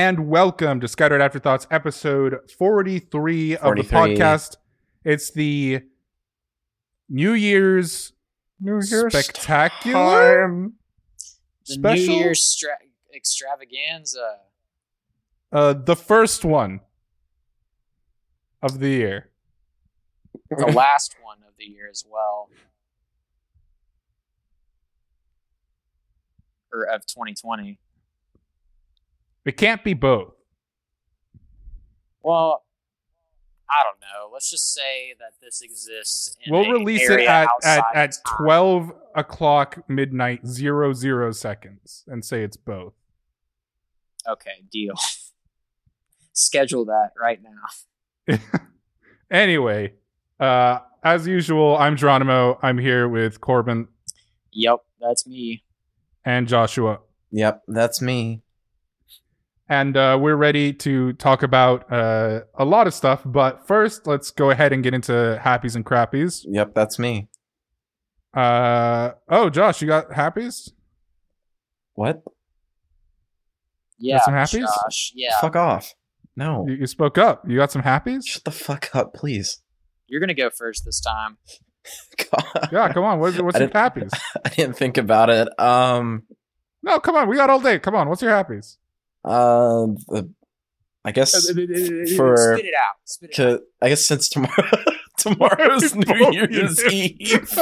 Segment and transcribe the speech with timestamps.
[0.00, 4.56] and welcome to Scattered Afterthoughts, episode 43, of the podcast.
[5.04, 5.82] It's the
[7.10, 8.14] New Year's
[8.58, 10.72] New Year's spectacular time.
[11.66, 12.14] the special.
[12.14, 12.78] New Year's stra-
[13.14, 14.38] extravaganza.
[15.52, 16.80] uh, the first one
[18.62, 19.28] of the year.
[20.48, 22.48] The last one of the year as well.
[26.72, 27.78] Or of 2020.
[29.44, 30.34] It can't be both.
[32.22, 32.64] Well,
[33.70, 34.30] I don't know.
[34.32, 36.36] Let's just say that this exists.
[36.44, 42.24] In We'll a release it at, at, at 12 o'clock midnight, zero zero seconds, and
[42.24, 42.92] say it's both.
[44.28, 44.94] Okay, deal.
[46.32, 48.38] Schedule that right now.
[49.30, 49.92] Anyway,
[50.40, 52.58] uh, as usual, I'm Geronimo.
[52.62, 53.86] I'm here with Corbin
[54.50, 55.62] Yep, that's me.
[56.24, 56.98] and Joshua.
[57.30, 58.42] Yep, that's me.
[59.70, 63.22] And uh, we're ready to talk about uh, a lot of stuff.
[63.24, 66.44] But first, let's go ahead and get into happies and crappies.
[66.44, 67.28] Yep, that's me.
[68.34, 70.70] Uh, oh, Josh, you got happies?
[71.94, 72.22] What?
[73.98, 74.66] Yeah, some happies?
[74.66, 75.12] Josh.
[75.14, 75.94] Yeah, Fuck off.
[76.34, 76.66] No.
[76.66, 77.48] You, you spoke up.
[77.48, 78.26] You got some happies?
[78.26, 79.62] Shut the fuck up, please.
[80.08, 81.38] you're gonna go first this time.
[82.18, 82.68] God.
[82.72, 83.20] Yeah, come on.
[83.20, 84.10] What's, what's your happies?
[84.44, 85.48] I didn't think about it.
[85.60, 86.24] Um
[86.82, 87.28] No, come on.
[87.28, 87.78] We got all day.
[87.78, 88.08] Come on.
[88.08, 88.76] What's your happies?
[89.24, 89.86] Uh
[91.04, 92.96] I guess for Spit it out.
[93.04, 93.60] Spit it out.
[93.80, 94.84] I guess since tomorrow
[95.18, 97.58] tomorrow's New Year's Eve.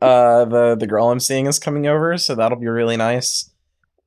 [0.00, 3.50] Uh the the girl I'm seeing is coming over, so that'll be really nice.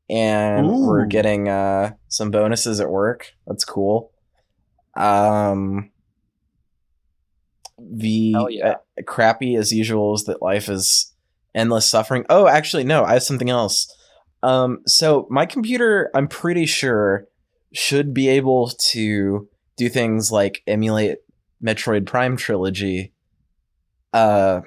[0.09, 3.33] And we're getting uh some bonuses at work.
[3.45, 4.11] That's cool.
[4.95, 5.91] Um
[7.79, 8.69] the yeah.
[8.69, 11.13] uh, crappy as usual is that life is
[11.53, 12.25] endless suffering.
[12.29, 13.93] Oh, actually no, I have something else.
[14.47, 17.27] Um so my computer I'm pretty sure
[17.73, 21.17] should be able to do things like emulate
[21.61, 23.11] Metroid Prime trilogy
[24.13, 24.61] uh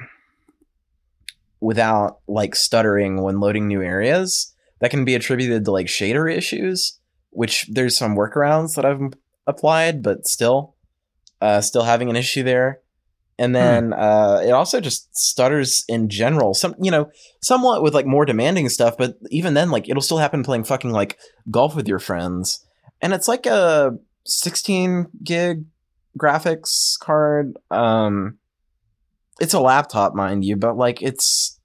[1.60, 4.54] without like stuttering when loading new areas.
[4.80, 6.98] That can be attributed to like shader issues,
[7.30, 9.14] which there's some workarounds that I've
[9.46, 10.74] applied, but still
[11.40, 12.80] uh still having an issue there.
[13.40, 16.52] And then uh it also just stutters in general.
[16.52, 17.10] Some you know,
[17.42, 20.90] somewhat with like more demanding stuff, but even then like it'll still happen playing fucking
[20.92, 21.18] like
[21.50, 22.62] golf with your friends.
[23.00, 23.92] And it's like a
[24.26, 25.64] 16 gig
[26.18, 27.56] graphics card.
[27.70, 28.36] Um
[29.40, 31.58] it's a laptop, mind you, but like it's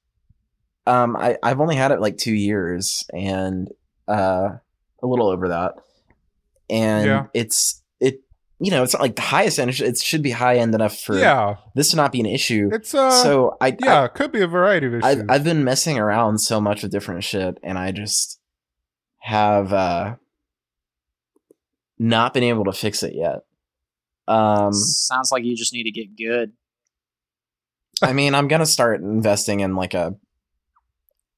[0.87, 3.67] um I, I've only had it like two years and
[4.07, 4.49] uh
[5.03, 5.73] a little over that.
[6.69, 7.25] And Yeah.
[7.33, 7.84] it's it
[8.65, 9.69] you know, it's not like the highest end.
[9.79, 12.69] It should be high end enough for yeah, this to not be an issue.
[12.73, 15.03] it's uh, so I, yeah, it could be a variety of issues.
[15.05, 18.39] I I've, I've been messing around so much with different shit, and I just
[19.19, 20.15] have uh
[21.99, 23.41] not been able to fix it yet.
[24.27, 26.53] Um, Sounds like you just need to get good.
[28.01, 30.15] I mean, I'm gonna start investing in like a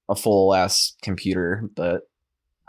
[0.10, 2.04] a full ass computer, but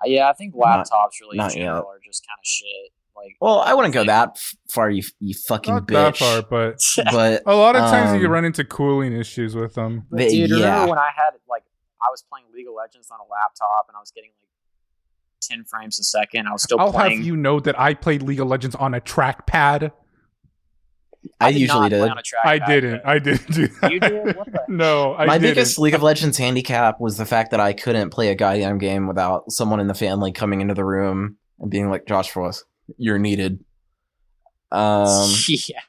[0.02, 1.84] Uh, yeah, I think Not- laptops really not general yet.
[1.84, 2.92] are just kind of shit.
[3.18, 4.38] Like, well, I wouldn't go that
[4.72, 4.90] far.
[4.90, 6.18] You you fucking Not that bitch.
[6.18, 6.80] far, but
[7.12, 10.06] But a lot of times you Um, run into cooling issues with them.
[10.10, 10.56] But dude, yeah.
[10.56, 11.64] remember when I had like
[12.02, 14.48] I was playing League of Legends on a laptop and I was getting like
[15.42, 16.46] ten frames a second.
[16.48, 17.18] I was still I'll playing.
[17.18, 19.92] have you know that I played League of Legends on a trackpad.
[21.40, 22.00] I, did usually did.
[22.08, 23.02] on a trackpad, I didn't.
[23.04, 23.92] I didn't do that.
[23.92, 24.36] You did?
[24.36, 25.56] What the- no, I My didn't.
[25.56, 29.06] biggest League of Legends handicap was the fact that I couldn't play a goddamn game
[29.08, 32.52] without someone in the family coming into the room and being like, "Joshua,
[32.96, 33.64] you're needed."
[34.70, 35.80] Um, yeah,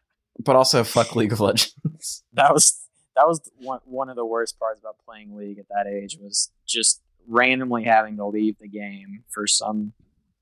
[0.44, 2.24] but also fuck League of Legends.
[2.34, 2.80] that was
[3.16, 6.52] that was one one of the worst parts about playing League at that age was
[6.68, 9.94] just randomly having to leave the game for some.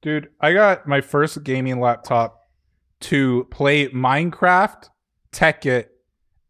[0.01, 2.47] Dude, I got my first gaming laptop
[2.99, 4.89] to play Minecraft,
[5.31, 5.87] Tekkit,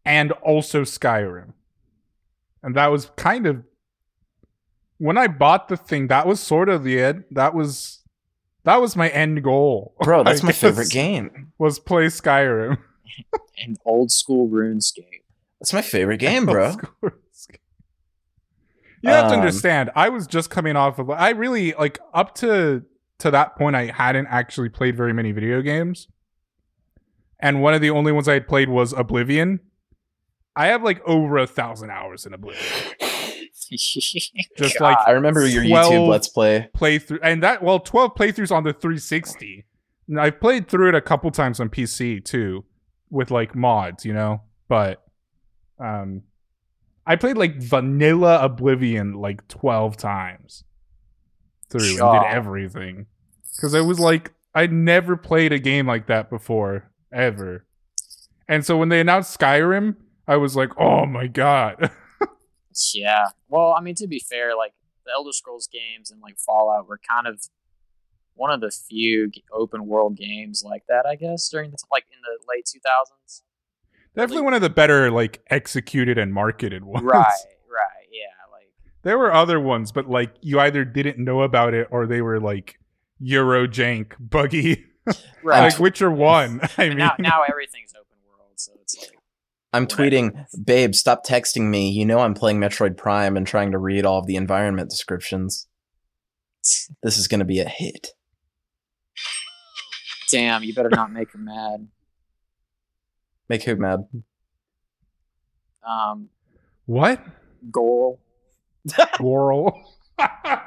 [0.04, 1.52] and also Skyrim.
[2.62, 3.64] And that was kind of
[4.98, 7.24] when I bought the thing, that was sort of the end.
[7.30, 7.97] That was
[8.68, 9.94] that was my end goal.
[10.02, 11.52] Bro, that's my favorite game.
[11.58, 12.76] Was play Skyrim.
[13.64, 15.22] an old school RuneScape.
[15.58, 16.76] That's my favorite game, bro.
[19.00, 19.90] You have to Um, understand.
[19.96, 21.08] I was just coming off of.
[21.08, 22.82] I really like up to
[23.20, 23.74] to that point.
[23.74, 26.06] I hadn't actually played very many video games,
[27.40, 29.60] and one of the only ones I had played was Oblivion.
[30.54, 32.64] I have like over a thousand hours in Oblivion
[34.56, 36.68] Just like I remember your YouTube Let's Play.
[36.76, 39.64] playthrough, and that well, twelve playthroughs on the 360.
[40.08, 42.64] And I've played through it a couple times on PC too,
[43.10, 44.42] with like mods, you know.
[44.68, 45.02] But
[45.78, 46.22] um,
[47.06, 50.64] I played like vanilla Oblivion like twelve times
[51.70, 53.06] through and did everything.
[53.56, 57.66] because I was like, I'd never played a game like that before, ever.
[58.48, 61.90] And so when they announced Skyrim, I was like, oh my god.
[62.94, 63.26] Yeah.
[63.48, 64.72] Well, I mean, to be fair, like
[65.04, 67.42] the Elder Scrolls games and like Fallout were kind of
[68.34, 72.04] one of the few open world games like that, I guess, during the t- like
[72.12, 73.42] in the late two thousands.
[74.14, 77.04] Definitely one of the better like executed and marketed ones.
[77.04, 77.24] Right.
[77.70, 78.08] Right.
[78.10, 78.24] Yeah.
[78.50, 78.70] Like
[79.02, 82.40] There were other ones, but like you either didn't know about it or they were
[82.40, 82.80] like
[83.20, 84.84] Euro jank, buggy.
[85.44, 85.70] right.
[85.70, 86.60] like Witcher One.
[86.78, 89.17] I mean, now now everything's open world, so it's like
[89.78, 91.88] I'm tweeting, babe, stop texting me.
[91.88, 95.68] You know I'm playing Metroid Prime and trying to read all of the environment descriptions.
[97.00, 98.08] This is going to be a hit.
[100.32, 100.64] damn.
[100.64, 101.86] You better not make her mad.
[103.48, 104.00] Make who mad?
[105.88, 106.28] Um,
[106.86, 107.24] what?
[107.70, 108.18] goal.
[109.16, 109.80] Goral.
[110.18, 110.60] uh,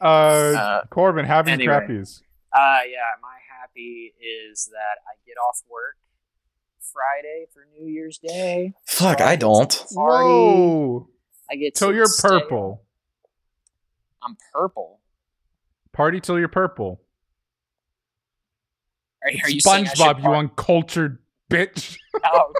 [0.00, 1.72] Uh, Corbin, happy anyway.
[1.74, 2.20] crappies.
[2.52, 5.96] Uh, yeah, my happy is that I get off work
[6.92, 8.72] Friday for New Year's Day.
[8.86, 9.70] Fuck, I don't.
[9.94, 10.24] Party.
[10.28, 11.08] Whoa!
[11.50, 12.82] I get Till you're stay- purple.
[14.22, 15.00] I'm purple.
[15.92, 17.00] Party till you're purple.
[19.24, 21.18] Are, are you saying I should SpongeBob, you uncultured
[21.50, 21.96] bitch.
[22.24, 22.52] Oh.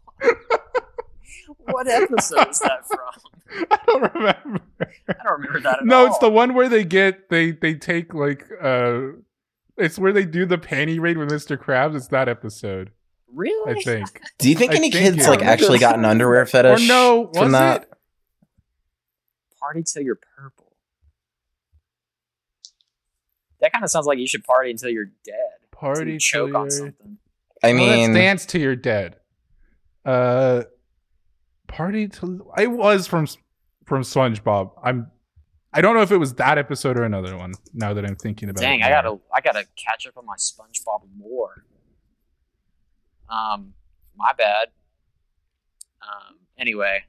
[1.58, 3.68] what episode is that from?
[3.72, 4.62] I don't remember.
[5.10, 6.04] I don't remember that at No, all.
[6.06, 9.00] No, it's the one where they get they they take like uh
[9.78, 11.58] it's where they do the panty raid with Mr.
[11.58, 11.96] Krabs.
[11.96, 12.92] It's that episode,
[13.34, 13.72] Really?
[13.72, 14.22] I think.
[14.38, 16.88] Do you think I any think kids like actually got an underwear or fetish?
[16.88, 17.84] no, from that?
[17.84, 17.90] it?
[19.60, 20.74] Party till you're purple.
[23.62, 25.36] That kind of sounds like you should party until you're dead.
[25.72, 27.18] Party you till choke on you're something.
[27.64, 29.16] I Well, that's mean, dance till you're dead.
[30.06, 30.64] Uh,
[31.68, 33.26] party till I was from
[33.86, 34.72] from SpongeBob.
[34.84, 35.08] I'm.
[35.74, 37.54] I don't know if it was that episode or another one.
[37.74, 40.26] Now that I'm thinking about Dang, it, Dang, I gotta I gotta catch up on
[40.26, 41.66] my SpongeBob lore.
[43.30, 43.74] Um,
[44.16, 44.70] my bad.
[46.02, 47.04] Um, anyway,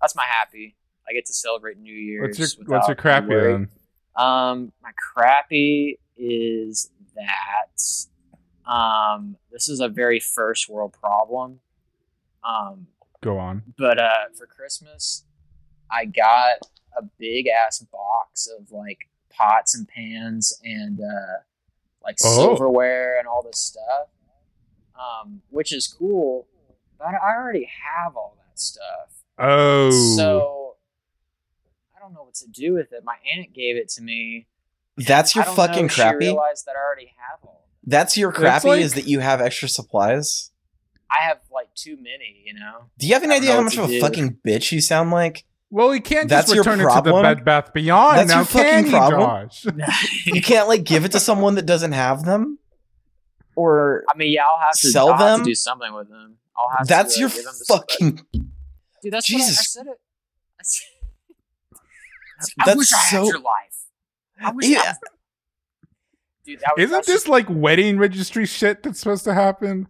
[0.00, 0.76] that's my happy.
[1.08, 2.38] I get to celebrate New Year's.
[2.38, 3.68] What's your What's your crappy then?
[4.16, 11.60] Um, my crappy is that um, this is a very first world problem.
[12.44, 12.86] Um,
[13.22, 13.62] Go on.
[13.78, 15.24] but uh, for Christmas,
[15.90, 16.58] I got
[16.96, 21.38] a big ass box of like pots and pans and uh,
[22.02, 22.34] like Oh.
[22.36, 24.08] silverware and all this stuff,
[24.98, 26.46] um, which is cool.
[26.98, 30.76] But I already have all that stuff, Oh, so
[31.94, 33.04] I don't know what to do with it.
[33.04, 34.46] My aunt gave it to me.
[34.96, 36.16] that's your I don't know fucking if She crappy.
[36.18, 37.66] realized that I already have all.
[37.84, 40.50] That's your It's crappy like- is that you have extra supplies.
[41.10, 42.86] I have like too many, you know.
[42.98, 44.00] Do you have any idea how much of a do.
[44.00, 45.44] fucking bitch you sound like?
[45.76, 47.22] Well, he can't That's just your return it to the problem?
[47.22, 48.18] Bed Bath Beyond.
[48.18, 49.20] That's now, your fucking can he, problem?
[49.50, 49.66] Josh?
[50.26, 52.58] You can't like give it to someone that doesn't have them,
[53.56, 55.40] or I mean, yeah, I'll have to Sell I'll have them?
[55.40, 56.36] to do something with them.
[56.56, 57.92] I'll have that's to, uh, your give them to somebody.
[57.92, 58.26] fucking.
[59.02, 59.76] Dude, that's Jesus.
[59.76, 60.00] What I, I said it.
[60.58, 60.86] I, said,
[62.60, 63.84] I That's wish I so- had your life.
[64.40, 64.80] I wish Yeah.
[64.80, 64.94] I
[66.44, 69.88] Dude, that was, Isn't that's this just- like wedding registry shit that's supposed to happen?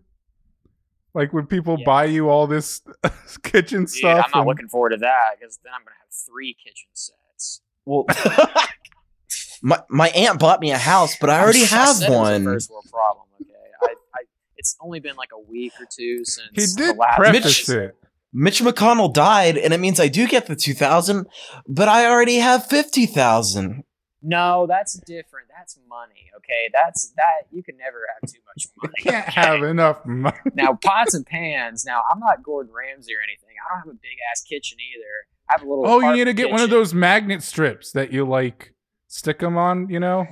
[1.16, 1.84] Like when people Yeah.
[1.86, 2.82] buy you all this
[3.42, 4.26] kitchen Dude, stuff.
[4.26, 7.62] I'm not and- looking forward to that because then I'm gonna have three kitchen sets.
[7.86, 8.04] Well,
[9.62, 12.18] my my aunt bought me a house, but I already I have said it was
[12.18, 12.44] a one.
[12.44, 13.24] first world problem.
[13.40, 14.20] Okay, I, I,
[14.56, 17.84] it's only been like a week or two since he the did last preface episode.
[17.90, 17.96] it.
[18.32, 21.26] Mitch McConnell died, and it means I do get the two thousand,
[21.66, 23.84] but I already have fifty thousand.
[24.28, 25.46] No, that's different.
[25.56, 26.30] That's money.
[26.38, 27.46] Okay, that's that.
[27.52, 28.94] You can never have too much money.
[28.98, 29.40] Can't okay?
[29.40, 30.36] have enough money.
[30.54, 31.84] now pots and pans.
[31.84, 33.54] Now I'm not Gordon Ramsay or anything.
[33.64, 35.28] I don't have a big ass kitchen either.
[35.48, 35.86] I have a little.
[35.86, 38.74] Oh, you need to get one of those magnet strips that you like
[39.06, 39.88] stick them on.
[39.88, 40.26] You know.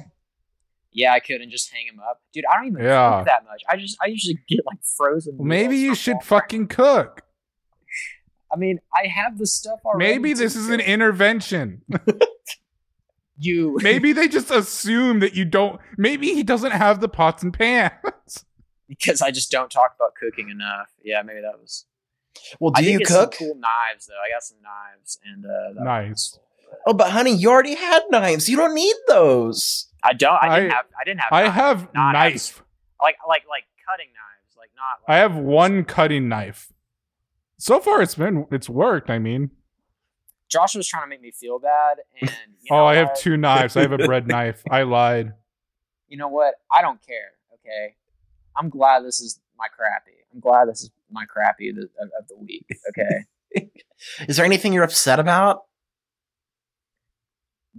[0.90, 2.44] Yeah, I could and just hang them up, dude.
[2.52, 3.18] I don't even Yeah.
[3.18, 3.62] cook that much.
[3.68, 5.36] I just I usually get like frozen.
[5.38, 7.22] Maybe you should fucking cook.
[8.52, 10.12] I mean, I have the stuff already.
[10.12, 11.82] Maybe this is an intervention.
[13.38, 13.79] you.
[13.83, 15.81] Maybe they just assume that you don't.
[15.97, 18.45] Maybe he doesn't have the pots and pans.
[18.88, 20.91] because I just don't talk about cooking enough.
[21.03, 21.87] Yeah, maybe that was.
[22.61, 23.35] Well, do did you get some cook?
[23.38, 24.14] cool knives though.
[24.14, 26.09] I got some knives and uh, that was Nice.
[26.09, 26.41] useful.
[26.41, 28.49] But Oh, but honey, you already had knives.
[28.49, 29.87] You don't need those.
[30.03, 30.37] I don't.
[30.43, 30.85] I didn't have.
[31.00, 31.33] I didn't have.
[31.33, 31.55] I knives.
[31.55, 32.62] have Not knife.
[33.00, 34.99] like like like cutting knives, like not.
[35.09, 36.73] I Like, have one cutting knife.
[37.59, 39.09] So far, it's been it's worked.
[39.09, 39.50] I mean,
[40.50, 42.30] Josh was trying to make me feel bad, and
[42.62, 43.76] you oh, know I have two knives.
[43.76, 44.62] I have a bread knife.
[44.70, 45.32] I lied.
[46.08, 46.54] You know what?
[46.70, 47.32] I don't care.
[47.54, 47.96] Okay,
[48.56, 50.12] I'm glad this is my crappy.
[50.32, 52.66] I'm glad this is my crappy of the, of, of the week.
[52.90, 53.70] Okay.
[54.28, 55.62] Is there anything you're upset about?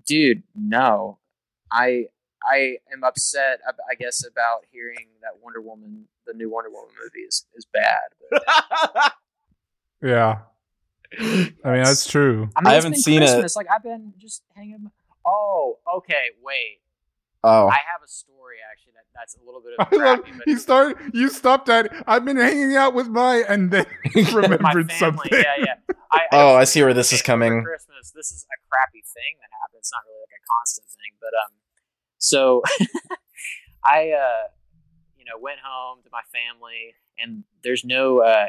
[0.05, 1.19] dude, no.
[1.71, 2.05] I
[2.43, 3.59] I am upset.
[3.67, 8.09] I guess about hearing that Wonder Woman, the new Wonder Woman movie, is is bad.
[8.29, 9.13] But,
[10.01, 10.39] Yeah.
[11.19, 12.49] I mean, that's true.
[12.55, 13.27] I, mean, I haven't been seen it.
[13.27, 13.55] Christmas.
[13.55, 14.91] Like I've been just hanging.
[15.25, 16.29] Oh, okay.
[16.43, 16.81] Wait,
[17.43, 20.37] oh, I have a story actually that that's a little bit of I love crappy,
[20.37, 23.85] but you start you stopped at I've been hanging out with my and then
[24.33, 25.31] remembered something.
[25.31, 25.75] Yeah, yeah.
[26.11, 27.63] I, oh, I I see where this is coming.
[27.63, 28.11] Christmas.
[28.15, 29.79] This is a crappy thing that happens.
[29.79, 31.51] It's not really like a constant thing, but um,
[32.17, 32.61] so
[33.83, 34.47] I uh,
[35.25, 38.47] you know, went home to my family, and there's no uh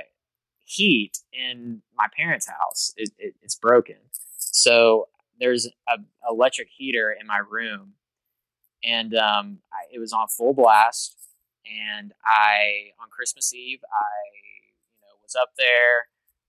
[0.66, 2.92] heat in my parents' house.
[2.96, 3.96] It, it, it's broken,
[4.37, 5.08] so
[5.40, 7.94] there's a electric heater in my room,
[8.85, 11.16] and um, I, it was on full blast.
[11.66, 14.12] And I on Christmas Eve, I
[14.94, 16.06] you know was up there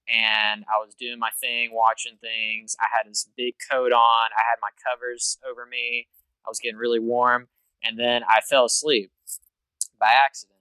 [0.08, 2.76] and I was doing my thing, watching things.
[2.80, 4.30] I had this big coat on.
[4.38, 6.08] I had my covers over me.
[6.46, 7.48] I was getting really warm,
[7.84, 9.12] and then I fell asleep
[10.00, 10.60] by accident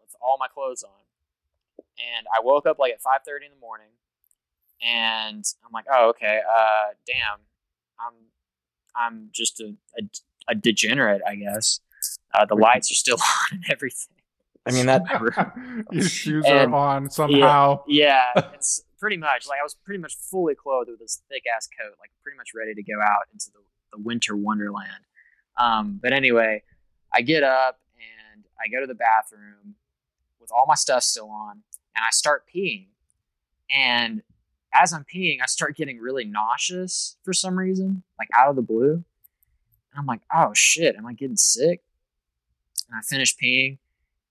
[0.00, 1.05] with all my clothes on.
[1.98, 3.88] And I woke up like at five thirty in the morning,
[4.82, 6.40] and I'm like, "Oh, okay.
[6.48, 7.38] Uh, damn,
[7.98, 8.14] I'm
[8.94, 10.02] I'm just a a,
[10.48, 11.80] a degenerate, I guess."
[12.34, 14.16] Uh, the lights are still on and everything.
[14.66, 15.02] I mean that.
[15.92, 17.82] Your shoes And- are on somehow.
[17.86, 18.24] Yeah,
[18.54, 21.94] it's pretty much like I was pretty much fully clothed with this thick ass coat,
[22.00, 23.60] like pretty much ready to go out into the,
[23.96, 25.04] the winter wonderland.
[25.58, 26.62] Um, but anyway,
[27.14, 29.76] I get up and I go to the bathroom
[30.40, 31.62] with all my stuff still on,
[31.96, 32.88] and I start peeing.
[33.74, 34.22] And
[34.78, 38.62] as I'm peeing, I start getting really nauseous for some reason, like out of the
[38.62, 38.92] blue.
[38.92, 41.82] And I'm like, oh shit, am I getting sick?
[42.88, 43.78] And I finish peeing,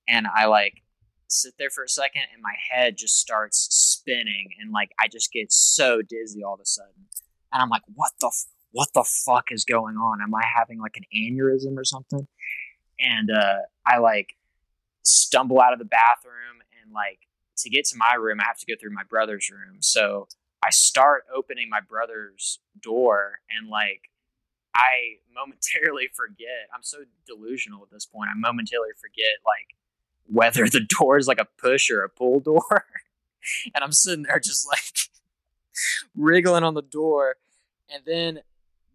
[0.08, 0.84] and I like
[1.28, 5.32] sit there for a second and my head just starts spinning and like I just
[5.32, 7.08] get so dizzy all of a sudden.
[7.52, 10.22] And I'm like, what the f- what the fuck is going on?
[10.22, 12.28] Am I having like an aneurysm or something?
[13.00, 14.36] And uh I like
[15.04, 17.20] stumble out of the bathroom and like
[17.58, 19.78] to get to my room, I have to go through my brother's room.
[19.82, 20.28] So
[20.64, 24.10] I start opening my brother's door and like
[24.76, 26.70] I momentarily forget.
[26.74, 28.30] I'm so delusional at this point.
[28.30, 29.76] I momentarily forget like
[30.28, 32.86] whether the door is like a push or a pull door.
[33.76, 35.10] and I'm sitting there just like
[36.16, 37.36] wriggling on the door.
[37.90, 38.40] And then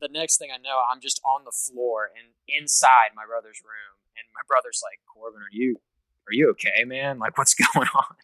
[0.00, 4.00] the next thing I know, I'm just on the floor and inside my brother's room.
[4.16, 5.76] And my brother's like, Corbin, are you
[6.28, 7.18] are you okay, man?
[7.18, 8.16] Like what's going on?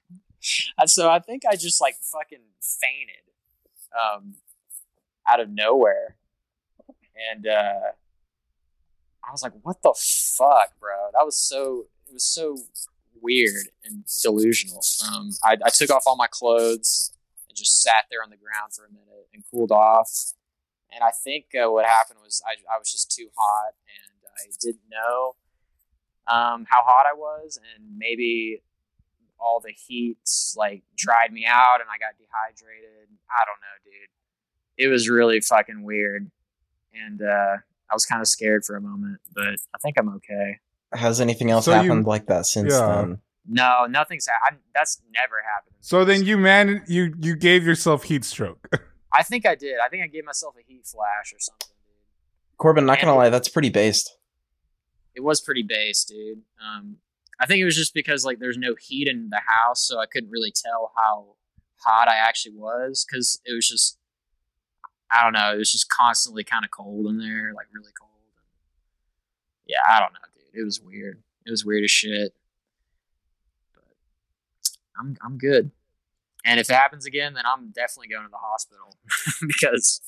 [0.86, 3.24] So I think I just like fucking fainted
[3.94, 4.34] um
[5.28, 6.16] out of nowhere.
[7.32, 7.92] And uh
[9.26, 11.10] I was like, what the fuck, bro?
[11.12, 12.58] That was so it was so
[13.20, 14.82] weird and delusional.
[15.10, 17.12] Um, I, I took off all my clothes
[17.48, 20.32] and just sat there on the ground for a minute and cooled off.
[20.92, 24.52] And I think uh, what happened was I, I was just too hot and I
[24.60, 25.34] didn't know
[26.28, 28.62] um, how hot I was, and maybe
[29.38, 30.18] all the heat
[30.56, 33.08] like dried me out and I got dehydrated.
[33.30, 34.08] I don't know, dude.
[34.78, 36.30] It was really fucking weird,
[36.94, 37.56] and uh,
[37.90, 40.58] I was kind of scared for a moment, but I think I'm okay.
[40.92, 42.86] Has anything else So you- happened like that since Yeah.
[43.02, 43.18] then?
[43.48, 44.60] No, nothing's happened.
[44.74, 45.76] That's never happened.
[45.80, 48.68] So then you man you you gave yourself heat stroke.
[49.12, 49.76] I think I did.
[49.84, 52.58] I think I gave myself a heat flash or something, dude.
[52.58, 54.16] Corbin, not gonna And- lie, that's pretty based.
[55.14, 56.42] It was pretty base, dude.
[56.62, 56.96] Um,
[57.38, 60.06] I think it was just because like there's no heat in the house, so I
[60.06, 61.36] couldn't really tell how
[61.84, 63.98] hot I actually was because it was just
[65.10, 65.54] I don't know.
[65.54, 68.10] It was just constantly kind of cold in there, like really cold.
[69.66, 70.60] Yeah, I don't know, dude.
[70.60, 71.22] It was weird.
[71.44, 72.34] It was weird as shit.
[73.74, 73.84] But
[74.98, 75.70] I'm I'm good.
[76.44, 78.96] And if it happens again, then I'm definitely going to the hospital
[79.46, 80.00] because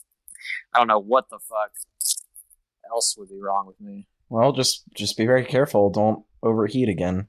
[0.73, 1.73] I don't know what the fuck
[2.91, 4.07] else would be wrong with me.
[4.29, 5.91] Well, just just be very careful.
[5.91, 7.29] Don't overheat again.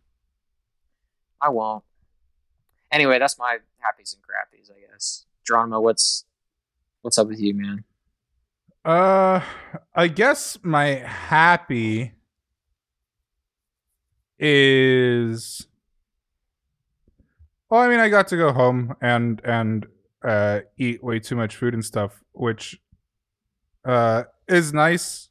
[1.41, 1.83] I won't.
[2.91, 5.25] Anyway, that's my happies and crappies, I guess.
[5.45, 6.25] Geronimo, what's
[7.01, 7.83] what's up with you, man?
[8.83, 9.41] Uh,
[9.93, 12.13] I guess my happy
[14.37, 15.67] is.
[17.69, 19.85] Well, I mean, I got to go home and and
[20.23, 22.81] uh, eat way too much food and stuff, which
[23.85, 25.28] uh, is nice.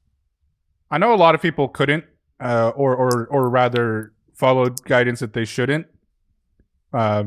[0.90, 2.04] I know a lot of people couldn't,
[2.40, 5.86] uh, or or or rather followed guidance that they shouldn't.
[6.92, 7.24] Uh,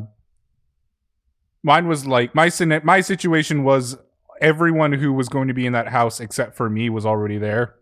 [1.63, 3.97] mine was like my sin- my situation was
[4.41, 7.75] everyone who was going to be in that house except for me was already there,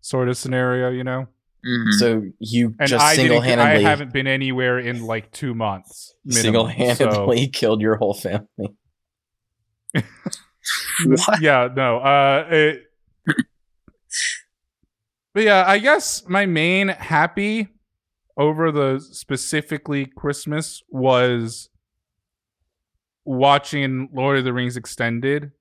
[0.00, 1.26] sort of scenario, you know.
[1.66, 1.92] Mm-hmm.
[1.92, 3.60] So you And just I single didn't.
[3.60, 6.14] I haven't been anywhere in like two months.
[6.28, 8.74] single handedly killed your whole family.
[9.96, 11.98] so- yeah, no.
[11.98, 12.82] Uh, it,
[15.34, 17.68] But yeah, I guess my main happy
[18.36, 21.70] over the specifically Christmas was
[23.24, 25.52] watching Lord of the Rings extended.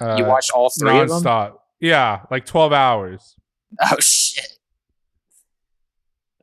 [0.00, 1.22] you uh, watched all three of them?
[1.22, 1.58] nonstop.
[1.80, 3.36] Yeah, like twelve hours.
[3.80, 4.58] Oh shit.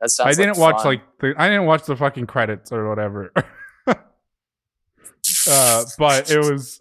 [0.00, 0.86] That sounds I didn't like watch fun.
[0.86, 3.32] like the I didn't watch the fucking credits or whatever.
[3.86, 6.80] uh, but it was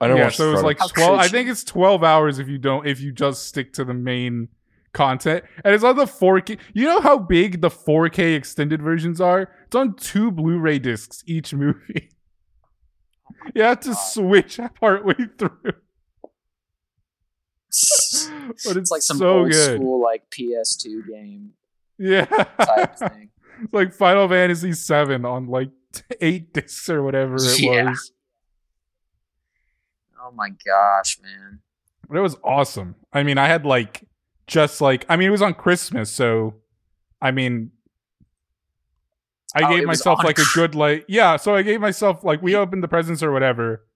[0.00, 1.18] I don't yeah, watch so it was like twelve.
[1.18, 4.48] I think it's twelve hours if you don't if you just stick to the main
[4.92, 6.58] content, and it's on the four K.
[6.74, 9.48] You know how big the four K extended versions are?
[9.66, 12.10] It's on two Blu-ray discs each movie.
[13.54, 13.94] you have to God.
[13.94, 16.30] switch partway through, but
[18.50, 19.76] it's, it's like some so old good.
[19.76, 21.50] school like PS2 game
[21.98, 23.30] Yeah, type thing.
[23.62, 25.70] it's like Final Fantasy VII on like
[26.20, 27.90] eight discs or whatever it Yeah.
[27.90, 28.12] was.
[30.26, 31.60] Oh my gosh, man.
[32.08, 32.94] But it was awesome.
[33.12, 34.04] I mean, I had like
[34.46, 36.54] just like I mean, it was on Christmas, so
[37.20, 37.70] I mean,
[39.54, 41.36] I Oh, gave myself like a good like yeah.
[41.36, 43.86] So I gave myself like we opened the presents or whatever,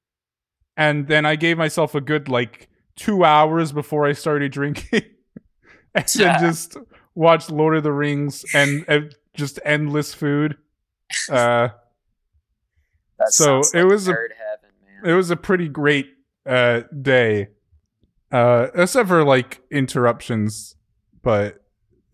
[0.77, 5.03] and then I gave myself a good like two hours before I started drinking,
[5.95, 6.39] and Yeah.
[6.39, 6.77] then just
[7.15, 9.01] watched Lord of the Rings and uh,
[9.35, 10.57] just endless food.
[11.29, 11.69] Uh,
[13.19, 14.71] That So, it was a- heaven,
[15.03, 15.11] man.
[15.11, 16.07] it was a pretty great
[16.47, 17.49] uh day
[18.33, 20.77] uh except for like interruptions
[21.23, 21.63] but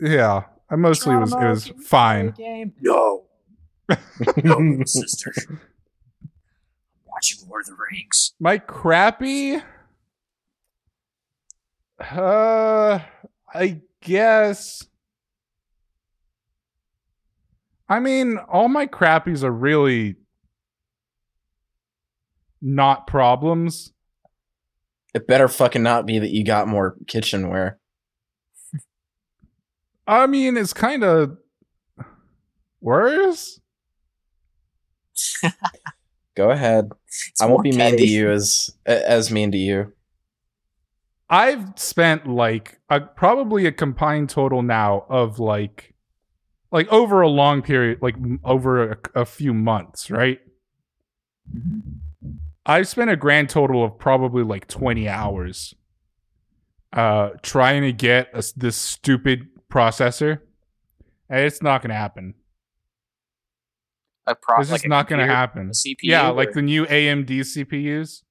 [0.00, 2.72] yeah i mostly was it was fine Game?
[2.80, 3.24] No.
[4.42, 5.32] No, sister.
[7.06, 8.34] Watching Lord of the Rings.
[8.40, 9.62] my crappy
[12.00, 12.98] uh
[13.54, 14.86] i guess
[17.88, 20.16] i mean all my crappies are really
[22.60, 23.92] not problems
[25.16, 27.78] It better fucking not be that you got more kitchenware.
[30.06, 31.36] i mean it's kind of
[32.80, 33.60] worse
[36.34, 36.90] Go ahead.
[37.06, 39.92] It's I won't more be mean to you as as mean to you.
[41.28, 45.94] I've spent like a, probably a combined total now of like
[46.70, 50.40] like over a long period, like over a, a few months, right?
[51.50, 52.05] Mm-hmm.
[52.66, 55.74] I've spent a grand total of probably like 20 hours
[56.92, 60.40] uh trying to get a this stupid processor.
[61.28, 62.34] And it's not going to happen.
[64.26, 65.70] A pro- It's like just a not going to happen.
[66.02, 68.22] Yeah, like the new AMD CPUs.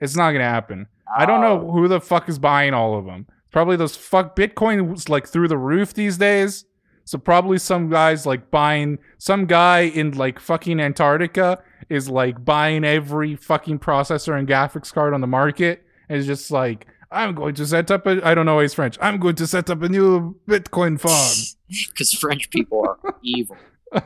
[0.00, 0.86] It's not going to happen.
[1.16, 3.26] I don't know Oh, who the fuck is buying all of them.
[3.50, 6.64] Probably those fuck Bitcoin was like through the roof these days.
[7.04, 12.84] So probably some guys like buying some guy in like fucking Antarctica is like buying
[12.84, 17.54] every fucking processor and graphics card on the market and is just like I'm going
[17.56, 18.96] to set up a I don't know he's French.
[19.00, 21.36] I'm going to set up a new Bitcoin farm.
[21.88, 23.58] because French people are evil.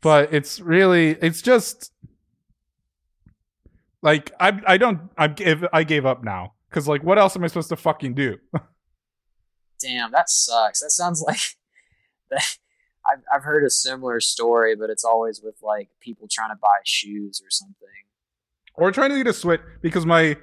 [0.00, 1.92] but it's really it's just
[4.00, 7.42] like I I don't I give I gave up now because like what else am
[7.42, 8.38] I supposed to fucking do?
[9.80, 10.80] Damn, that sucks.
[10.80, 11.56] That sounds like
[12.30, 12.58] that.
[13.08, 16.68] I've I've heard a similar story, but it's always with like people trying to buy
[16.84, 17.74] shoes or something.
[18.76, 20.36] We're trying to get a switch because my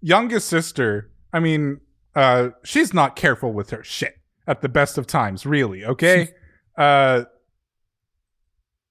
[0.00, 1.80] youngest sister, I mean,
[2.14, 5.84] uh, she's not careful with her shit at the best of times, really.
[5.84, 6.28] Okay,
[6.76, 7.24] uh,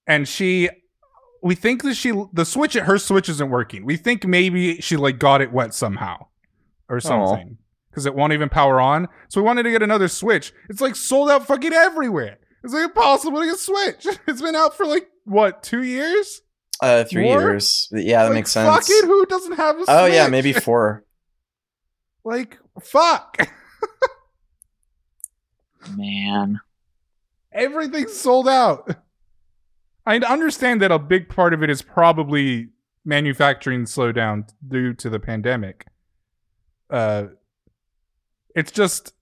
[0.08, 0.70] and she,
[1.42, 3.86] we think that she the switch her switch isn't working.
[3.86, 6.28] We think maybe she like got it wet somehow
[6.90, 7.58] or something
[7.90, 9.08] because it won't even power on.
[9.30, 10.54] So we wanted to get another switch.
[10.70, 12.38] It's like sold out fucking everywhere.
[12.64, 14.08] It's like impossible to get a switch.
[14.28, 16.42] It's been out for like what two years?
[16.82, 17.40] Uh, three More?
[17.42, 17.88] years.
[17.92, 18.74] Yeah, that Like, makes sense.
[18.74, 21.06] Fuck it, who doesn't have a Oh yeah, maybe four.
[22.24, 23.50] Like, fuck.
[25.96, 26.60] Man,
[27.52, 28.96] Everything's sold out.
[30.06, 32.70] I understand that a big part of it is probably
[33.04, 35.88] manufacturing slowdown due to the pandemic.
[36.90, 37.26] Uh,
[38.56, 39.14] it's just,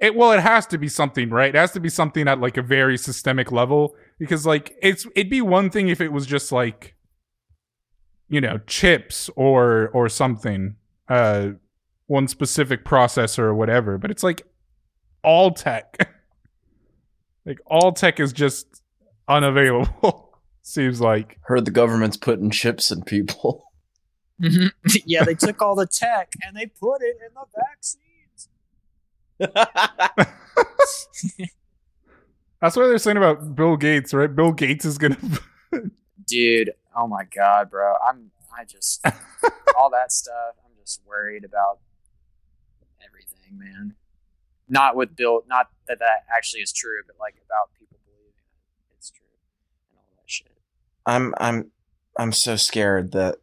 [0.00, 1.54] it well, it has to be something, right?
[1.54, 5.30] It has to be something at like a very systemic level because, like, it's it'd
[5.30, 6.94] be one thing if it was just like,
[8.28, 10.76] you know, chips or or something,
[11.08, 11.50] uh,
[12.06, 13.98] one specific processor or whatever.
[13.98, 14.46] But it's like
[15.22, 15.96] all tech.
[17.46, 18.82] like all tech is just
[19.28, 20.38] unavailable.
[20.62, 21.38] Seems like.
[21.42, 23.64] Heard the government's putting chips in people.
[25.04, 28.09] yeah, they took all the tech and they put it in the vaccines.
[32.60, 34.34] That's what they're saying about Bill Gates, right?
[34.34, 35.16] Bill Gates is gonna.
[36.26, 37.94] Dude, oh my god, bro.
[38.06, 39.04] I'm I just
[39.76, 40.56] all that stuff.
[40.64, 41.78] I'm just just worried about
[43.06, 43.94] everything, man.
[44.68, 48.32] Not with Bill, not that that actually is true, but like about people believing
[48.96, 49.26] it's true
[49.90, 50.58] and all that shit.
[51.06, 51.70] I'm I'm
[52.18, 53.36] I'm so scared that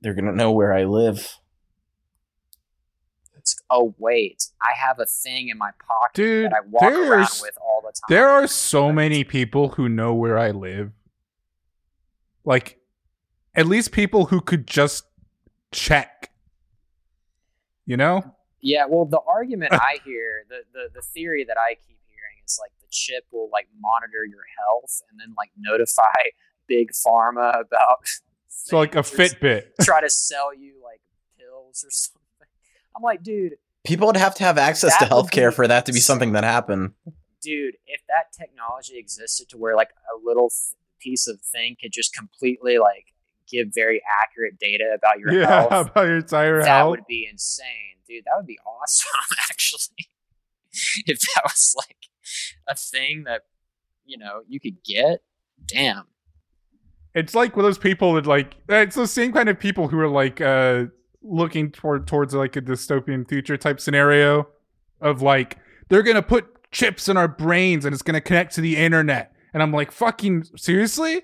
[0.00, 1.38] they're gonna know where I live.
[3.46, 7.28] It's oh wait, I have a thing in my pocket Dude, that I walk around
[7.40, 8.06] with all the time.
[8.08, 10.90] There are so many people who know where I live.
[12.44, 12.80] Like,
[13.54, 15.04] at least people who could just
[15.70, 16.32] check.
[17.84, 18.34] You know?
[18.60, 22.58] Yeah, well, the argument I hear, the, the the theory that I keep hearing is
[22.60, 26.02] like the chip will like monitor your health and then like notify
[26.66, 28.08] big pharma about.
[28.48, 29.66] So, like a Fitbit.
[29.82, 31.00] Try to sell you like
[31.38, 32.25] pills or something.
[32.96, 33.52] I'm like, dude,
[33.84, 36.42] People would have to have access to healthcare be for that to be something that
[36.42, 36.92] happened.
[37.40, 41.92] dude, if that technology existed to where like a little th- piece of thing could
[41.92, 43.12] just completely like
[43.48, 46.90] give very accurate data about your Yeah, health, about your entire that health.
[46.90, 48.24] would be insane, dude.
[48.24, 50.08] That would be awesome, actually.
[51.06, 51.96] if that was like
[52.68, 53.42] a thing that
[54.04, 55.20] you know you could get,
[55.64, 56.04] damn.
[57.14, 60.08] It's like with those people that like it's the same kind of people who are
[60.08, 60.86] like uh
[61.26, 64.48] looking toward towards like a dystopian future type scenario
[65.00, 65.58] of like
[65.88, 69.32] they're gonna put chips in our brains and it's gonna connect to the internet.
[69.52, 71.22] And I'm like, fucking seriously?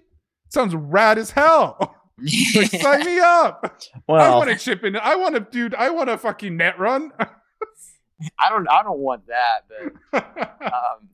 [0.48, 1.96] Sounds rad as hell.
[2.54, 3.80] Like, sign me up.
[4.08, 7.10] I want a chip in I want a dude, I want a fucking net run.
[8.38, 8.68] I don't.
[8.68, 10.22] I don't want that, but
[10.62, 11.08] um,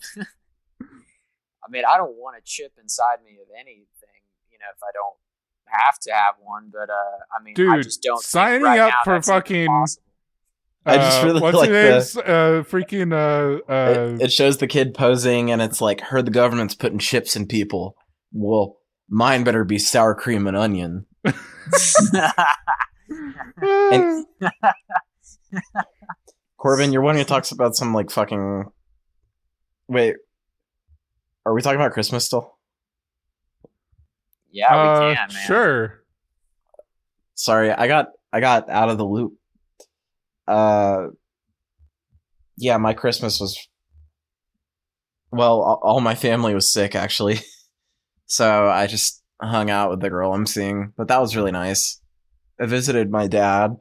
[0.78, 4.20] I mean, I don't want a chip inside me of anything.
[4.50, 5.16] You know, if I don't
[5.70, 6.94] have to have one, but uh,
[7.38, 8.16] I mean, I Dude, just don't.
[8.16, 10.04] think signing right up now for fucking- possible.
[10.86, 14.32] I just Uh, really what's like his the- name's, uh freaking uh uh it, it
[14.32, 17.96] shows the kid posing, and it's like, heard the government's putting chips in people.
[18.32, 18.78] Well,
[19.08, 21.06] mine better be sour cream and onion.
[23.60, 24.26] And-
[26.58, 28.64] Corbin, you're one who talks about some like fucking.
[29.88, 30.16] Wait,
[31.46, 32.57] are we talking about Christmas still?
[34.50, 35.46] Yeah, we uh, can, man.
[35.46, 36.04] Sure.
[37.34, 39.34] Sorry, I got I got out of the loop.
[40.46, 41.08] Uh,
[42.56, 43.68] yeah, my Christmas was.
[45.30, 47.40] Well, all, all my family was sick actually,
[48.26, 50.92] so I just hung out with the girl I'm seeing.
[50.96, 52.00] But that was really nice.
[52.60, 53.76] I visited my dad.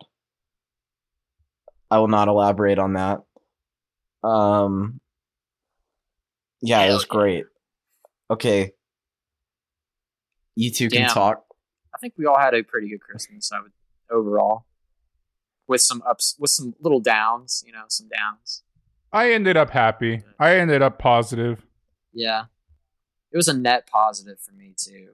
[1.89, 3.19] I will not elaborate on that.
[4.27, 4.99] Um.
[6.61, 7.45] Yeah, it was great.
[8.29, 8.71] Okay.
[10.57, 11.09] You two can Damn.
[11.11, 11.45] talk.
[11.93, 13.51] I think we all had a pretty good Christmas.
[13.51, 13.71] I would
[14.09, 14.65] overall,
[15.67, 17.63] with some ups, with some little downs.
[17.63, 18.63] You know, some downs.
[19.13, 20.23] I ended up happy.
[20.39, 21.63] I ended up positive.
[22.11, 22.45] Yeah,
[23.31, 25.09] it was a net positive for me too.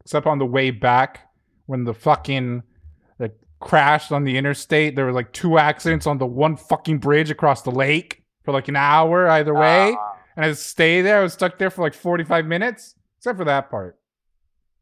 [0.00, 1.28] Except on the way back
[1.66, 2.64] when the fucking
[3.18, 4.96] that crashed on the interstate.
[4.96, 8.66] There were like two accidents on the one fucking bridge across the lake for like
[8.66, 9.94] an hour either way.
[9.96, 11.20] Ah, and I just stayed there.
[11.20, 12.96] I was stuck there for like 45 minutes.
[13.24, 13.98] Except for that part.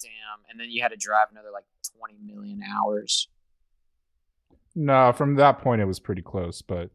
[0.01, 0.11] damn!
[0.51, 1.63] And then you had to drive another like
[1.97, 3.29] twenty million hours.
[4.75, 6.91] No, from that point it was pretty close, but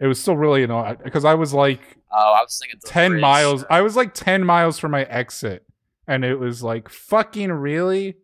[0.00, 3.10] it was still really annoying because I was like Oh, I was thinking the 10
[3.10, 3.64] bridge, miles.
[3.68, 5.66] I was like 10 miles from my exit
[6.08, 8.14] and it was like fucking really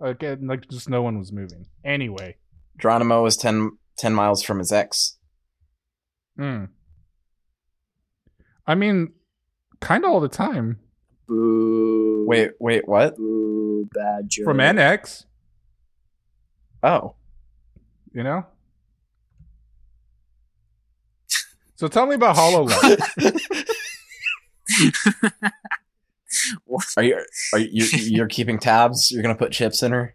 [0.00, 1.66] like like just no one was moving.
[1.84, 2.36] Anyway,
[2.80, 5.18] Geronimo was 10, 10 miles from his ex.
[6.36, 6.64] Hmm.
[8.66, 9.12] I mean
[9.84, 10.78] kind of all the time
[11.26, 12.24] Boo!
[12.26, 13.16] Wait, wait, what?
[13.16, 13.88] boo!
[13.94, 14.44] Bad joke.
[14.44, 15.24] from NX,
[16.82, 17.14] Oh.
[18.12, 18.44] you know?
[21.76, 22.70] So tell me about HoloLens.
[26.64, 26.84] What?
[26.96, 29.10] Are you are you you're keeping tabs?
[29.10, 30.14] You're gonna put chips in her?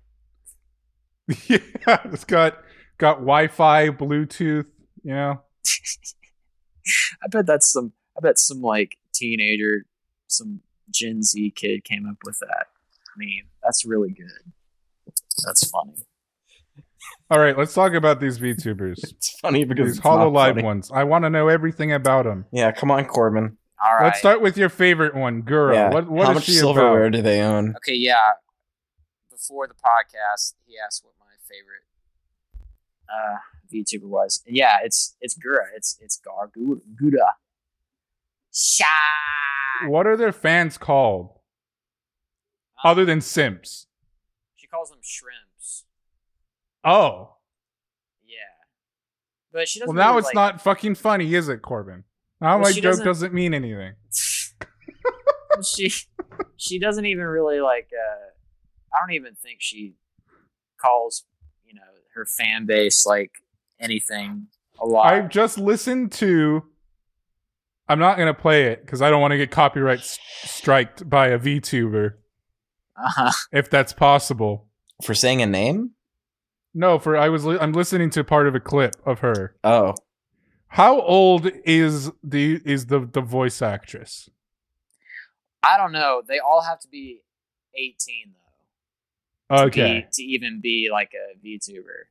[1.47, 1.57] yeah,
[2.05, 2.57] it's got
[2.97, 4.65] got Wi-Fi, Bluetooth,
[5.03, 5.41] you know.
[7.23, 7.93] I bet that's some.
[8.17, 9.85] I bet some like teenager,
[10.27, 12.67] some Gen Z kid came up with that
[13.17, 13.47] meme.
[13.63, 14.53] That's really good.
[15.45, 15.93] That's funny.
[17.31, 18.97] All right, let's talk about these VTubers.
[19.03, 20.63] It's funny because These it's not funny.
[20.63, 20.91] ones.
[20.93, 22.45] I want to know everything about them.
[22.51, 23.57] Yeah, come on, Corbin.
[23.83, 24.05] All right.
[24.05, 25.73] Let's start with your favorite one, Gura.
[25.73, 25.89] Yeah.
[25.93, 27.11] What what How is much she silverware about?
[27.13, 27.75] do they own?
[27.77, 28.31] Okay, yeah.
[29.31, 31.85] Before the podcast, he asked what my favorite
[33.07, 33.37] uh,
[33.73, 35.65] VTuber was, and yeah, it's it's Gura.
[35.75, 36.51] It's it's Gar
[38.59, 39.89] Gura.
[39.89, 41.29] What are their fans called
[42.83, 43.87] Um, other than simps?
[44.55, 45.85] she calls them shrimps.
[46.83, 47.37] Oh,
[48.23, 48.37] Yeah,
[49.51, 49.95] but she doesn't.
[49.95, 52.03] Well now really, it's like- not fucking funny, is it, Corbin?
[52.41, 53.95] Now Well, my joke doesn't- doesn't mean anything.
[55.75, 55.91] she
[56.55, 58.29] she doesn't even really like uh
[58.93, 59.95] I don't even think she
[60.79, 61.25] calls
[61.65, 61.81] you know
[62.15, 63.31] her fan base like
[63.79, 64.47] anything
[64.79, 65.11] a lot.
[65.13, 66.63] I've just listened to.
[67.89, 71.27] I'm not gonna play it because I don't want to get copyright s- striked by
[71.29, 72.13] a VTuber,
[72.95, 73.31] Uh-huh.
[73.51, 74.67] if that's possible.
[75.03, 75.91] For saying a name?
[76.73, 79.55] No, for I was li- I'm listening to part of a clip of her.
[79.63, 79.95] Oh,
[80.67, 84.29] How old is the is the the voice actress?
[85.63, 86.21] I don't know.
[86.25, 87.23] They all have to be
[87.75, 88.33] 18
[89.49, 89.57] though.
[89.57, 92.05] to Okay, be, to even be like a VTuber.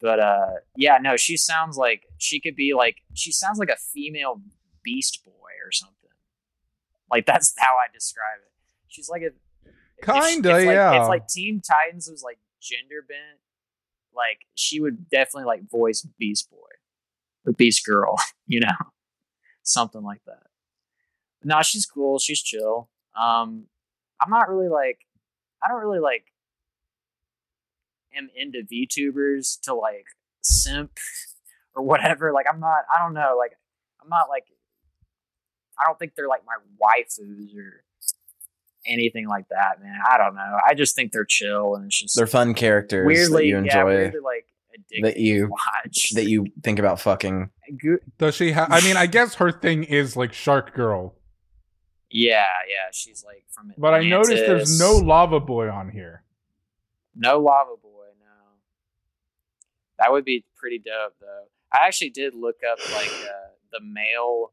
[0.00, 3.76] But uh yeah, no, she sounds like she could be like she sounds like a
[3.76, 4.40] female
[4.86, 5.96] Beast Boy or something.
[7.10, 8.52] Like that's how I describe it.
[8.86, 9.30] She's like a
[10.02, 11.00] Kinda, it's like, yeah.
[11.00, 13.40] It's like Teen Titans was like gender bent.
[14.14, 16.56] Like she would definitely like voice Beast Boy
[17.46, 18.76] or Beast Girl, you know,
[19.62, 20.44] something like that.
[21.42, 22.18] No, she's cool.
[22.18, 22.90] She's chill.
[23.18, 23.64] Um,
[24.20, 25.00] I'm not really like,
[25.62, 26.24] I don't really like,
[28.16, 30.06] am into VTubers to like
[30.42, 30.98] simp
[31.74, 32.32] or whatever.
[32.32, 32.84] Like, I'm not.
[32.94, 33.36] I don't know.
[33.38, 33.52] Like,
[34.02, 34.44] I'm not like.
[35.80, 37.84] I don't think they're like my waifus or
[38.86, 39.98] anything like that, man.
[40.08, 40.58] I don't know.
[40.66, 43.80] I just think they're chill and it's just they're fun characters weirdly, that you yeah,
[43.80, 44.46] enjoy, weirdly like
[45.02, 46.10] that you watch.
[46.14, 47.50] that you think about fucking.
[47.82, 48.70] Go- does she have?
[48.70, 51.14] I mean, I guess her thing is like Shark Girl,
[52.10, 53.72] yeah, yeah, she's like from.
[53.76, 56.22] but I noticed there's no Lava Boy on here.
[57.14, 58.06] no lava boy.
[58.20, 58.26] No,
[59.98, 61.44] that would be pretty dope though.
[61.72, 64.52] I actually did look up like uh, the male,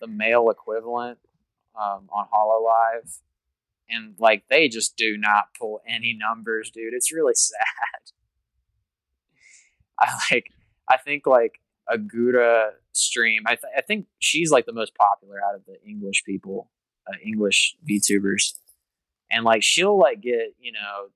[0.00, 1.18] the male equivalent
[1.80, 3.20] um, on Hololive,
[3.88, 6.94] and like they just do not pull any numbers, dude.
[6.94, 8.12] It's really sad.
[9.98, 10.52] I like.
[10.88, 13.42] I think like a Gouda stream.
[13.46, 16.70] I, th- I think she's like the most popular out of the English people,
[17.08, 18.54] uh, English VTubers,
[19.30, 21.08] and like she'll like get you know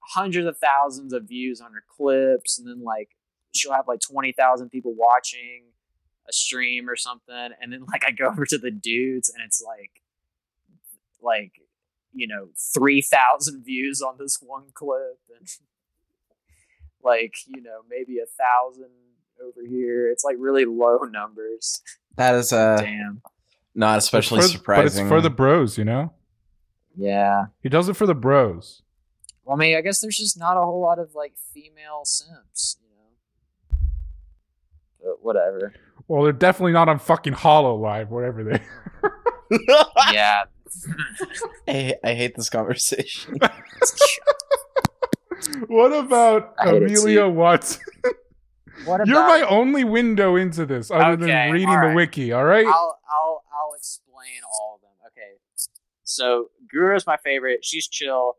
[0.00, 3.10] hundreds of thousands of views on her clips, and then like
[3.54, 5.64] she'll have like twenty thousand people watching
[6.28, 9.62] a stream or something, and then like I go over to the dudes, and it's
[9.66, 10.02] like
[11.22, 11.52] like
[12.12, 15.48] you know three thousand views on this one clip, and
[17.02, 18.90] like you know maybe a thousand
[19.44, 20.10] over here.
[20.10, 21.80] It's like really low numbers.
[22.16, 23.22] That is uh Damn.
[23.74, 24.82] not especially It's for- surprising.
[24.84, 26.12] but it's for the bros, you know.
[26.96, 27.46] Yeah.
[27.60, 28.82] He does it for the bros.
[29.44, 32.78] Well, I mean, I guess there's just not a whole lot of like female simps,
[32.80, 33.78] you know.
[35.02, 35.74] But whatever.
[36.08, 38.60] Well, they're definitely not on fucking Hololive, whatever they.
[40.12, 40.44] yeah.
[41.68, 43.38] I, I hate this conversation.
[45.68, 47.30] what about I hate it Amelia too.
[47.30, 47.82] Watson?
[48.84, 49.06] What about?
[49.06, 51.94] You're my only window into this, other Okay, than reading all the right.
[51.96, 52.32] wiki.
[52.32, 52.66] All right.
[52.66, 54.90] I'll I'll I'll explain all of them.
[55.06, 55.38] Okay.
[56.02, 57.64] So Gura's my favorite.
[57.64, 58.36] She's chill.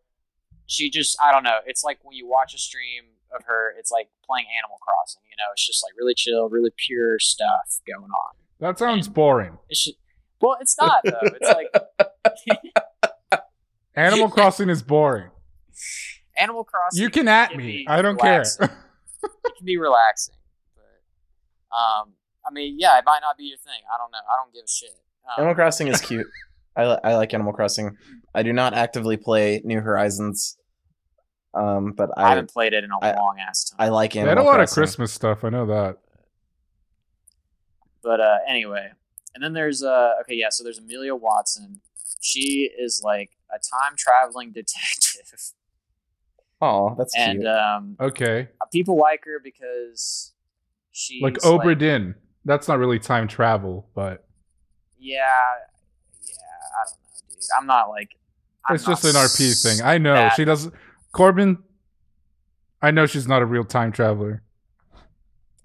[0.68, 1.60] She just I don't know.
[1.66, 3.04] It's like when you watch a stream
[3.36, 5.22] of her, it's like playing Animal Crossing.
[5.30, 8.34] You know, it's just like really chill, really pure stuff going on.
[8.60, 9.58] that sounds boring.
[9.70, 9.98] It's just,
[10.42, 11.20] well, it's not though.
[11.24, 11.54] It's
[13.32, 13.42] like
[13.96, 15.30] Animal Crossing is boring.
[16.38, 17.02] Animal Crossing.
[17.02, 17.86] You can at can me.
[17.88, 18.68] I don't relaxing.
[18.68, 18.78] care.
[19.24, 20.36] it can be relaxing,
[20.76, 22.14] but um,
[22.46, 23.82] I mean, yeah, it might not be your thing.
[23.94, 24.18] I don't know.
[24.18, 24.90] I don't give a shit.
[25.26, 26.28] Um, Animal Crossing is cute.
[26.76, 27.96] I, li- I like Animal Crossing.
[28.34, 30.58] I do not actively play New Horizons,
[31.56, 33.78] um, but I I haven't played it in a I- long ass time.
[33.80, 35.44] I like they Animal had a lot of Christmas stuff.
[35.44, 35.98] I know that.
[38.04, 38.92] But uh, anyway,
[39.34, 40.50] and then there's uh, okay, yeah.
[40.50, 41.82] So there's Amelia Watson.
[42.22, 45.34] She is like a time traveling detective,
[46.62, 47.48] Oh, that's and cute.
[47.48, 50.34] um, Okay, people like her because
[50.92, 52.16] she like Obra Dinn.
[52.46, 54.26] That's not really time travel, but
[55.00, 55.18] yeah,
[56.24, 56.32] yeah.
[56.34, 57.44] I don't know, dude.
[57.60, 58.18] I'm not like.
[58.68, 59.86] I'm it's not just an RP thing.
[59.86, 60.72] I know she does.
[61.16, 61.58] Corbin,
[62.82, 64.44] I know she's not a real time traveler.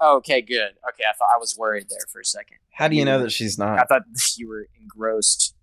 [0.00, 0.70] Okay, good.
[0.88, 2.56] Okay, I thought I was worried there for a second.
[2.72, 3.78] How do you know that she's not?
[3.78, 4.02] I thought
[4.38, 5.54] you were engrossed.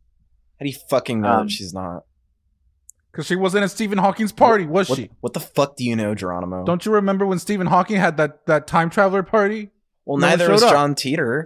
[0.60, 2.04] How do you fucking know Um, that she's not?
[3.12, 5.10] Because she wasn't at Stephen Hawking's party, was What, she?
[5.21, 6.65] what the fuck do you know, Geronimo?
[6.65, 9.71] Don't you remember when Stephen Hawking had that, that time traveler party?
[10.06, 10.73] well, no one neither is showed up.
[10.73, 11.45] John Titor,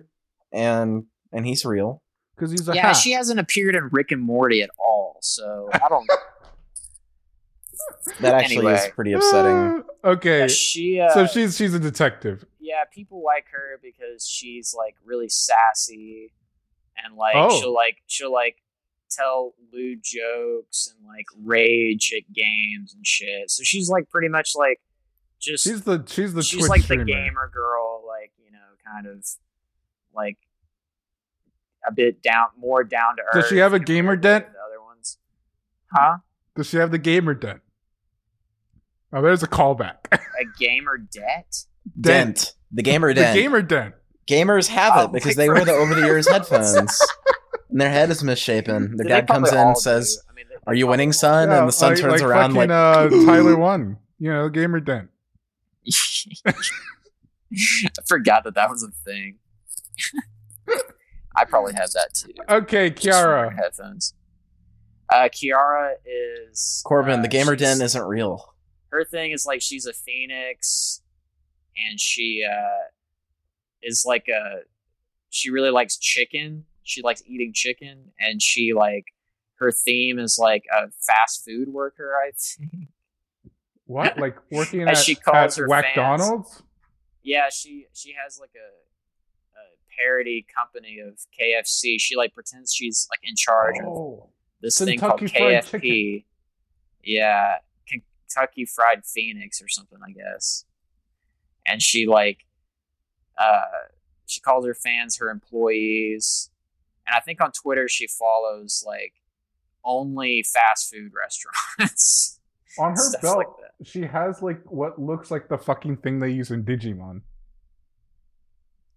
[0.52, 2.02] and and he's real.
[2.36, 2.96] Because he's a Yeah, hack.
[2.96, 6.10] she hasn't appeared in Rick and Morty at all, so I don't.
[8.20, 9.84] That actually is pretty upsetting.
[10.04, 11.00] Uh, okay, Yeah, she.
[11.00, 12.46] Uh, so she's she's a detective.
[12.60, 16.34] yeah, people like her because she's like really sassy,
[17.04, 17.60] and like Oh.
[17.60, 18.58] she'll like she'll like
[19.10, 23.50] tell lewd jokes and like rage at games and shit.
[23.52, 24.80] So she's like pretty much like
[25.40, 27.04] just She's the she's the she's Twitch like streamer.
[27.06, 29.26] the gamer girl, like you know, kind of
[30.14, 30.38] like
[31.88, 33.34] a bit down, more down to earth.
[33.34, 34.46] Does she have a gamer dent?
[34.54, 35.18] The other ones,
[35.92, 36.18] Huh?
[36.56, 37.62] Does she have the gamer dent?
[39.14, 39.98] Oh, there's a callback.
[40.14, 40.20] A
[40.60, 41.66] gamer debt?
[42.00, 42.54] Dent.
[42.72, 43.36] The gamer dent.
[43.36, 43.96] the gamer dent.
[44.28, 46.76] Gamers have Oh, it because they wear the over the ears headphones.
[47.70, 48.96] and their head is misshapen.
[48.96, 50.22] Their They dad comes in and says.
[50.30, 51.50] I mean, Are you winning, son?
[51.50, 53.98] Yeah, and the son like- turns like around fucking, like, uh, Tyler won.
[54.20, 55.10] You know, gamer dent.
[56.48, 56.54] I
[58.08, 59.40] forgot that that was a thing.
[61.36, 62.32] I probably have that too.
[62.50, 63.56] Okay, Just from wearing Kiara.
[63.56, 64.14] headphones.
[65.12, 68.54] Uh, Kiara is Corbin, uh, the gamer she's- den isn't real.
[68.92, 71.02] Her thing is like she's a phoenix,
[71.78, 72.88] and she uh,
[73.82, 74.62] is like a.
[75.30, 76.66] She really likes chicken.
[76.84, 79.06] She likes eating chicken, and she like
[79.56, 82.14] her theme is like a fast food worker.
[82.16, 82.90] I think.
[83.86, 84.18] What?
[84.18, 86.64] Like working As at, she calls at her McDonald's?
[87.24, 89.64] Yeah, she she has like a, a
[89.98, 91.96] parody company of KFC.
[92.00, 94.30] She like pretends she's like in charge of Oh.
[94.62, 96.26] this thing called KFP.
[97.04, 97.58] Yeah,
[98.32, 100.66] Kentucky Fried Phoenix or something, I guess.
[101.66, 102.40] And she like,
[103.38, 103.62] uh,
[104.26, 106.50] she calls her fans her employees,
[107.08, 109.14] and I think on Twitter she follows like
[109.84, 112.40] only fast food restaurants.
[112.80, 113.48] On her belt, like
[113.84, 117.22] she has like what looks like the fucking thing they use in Digimon.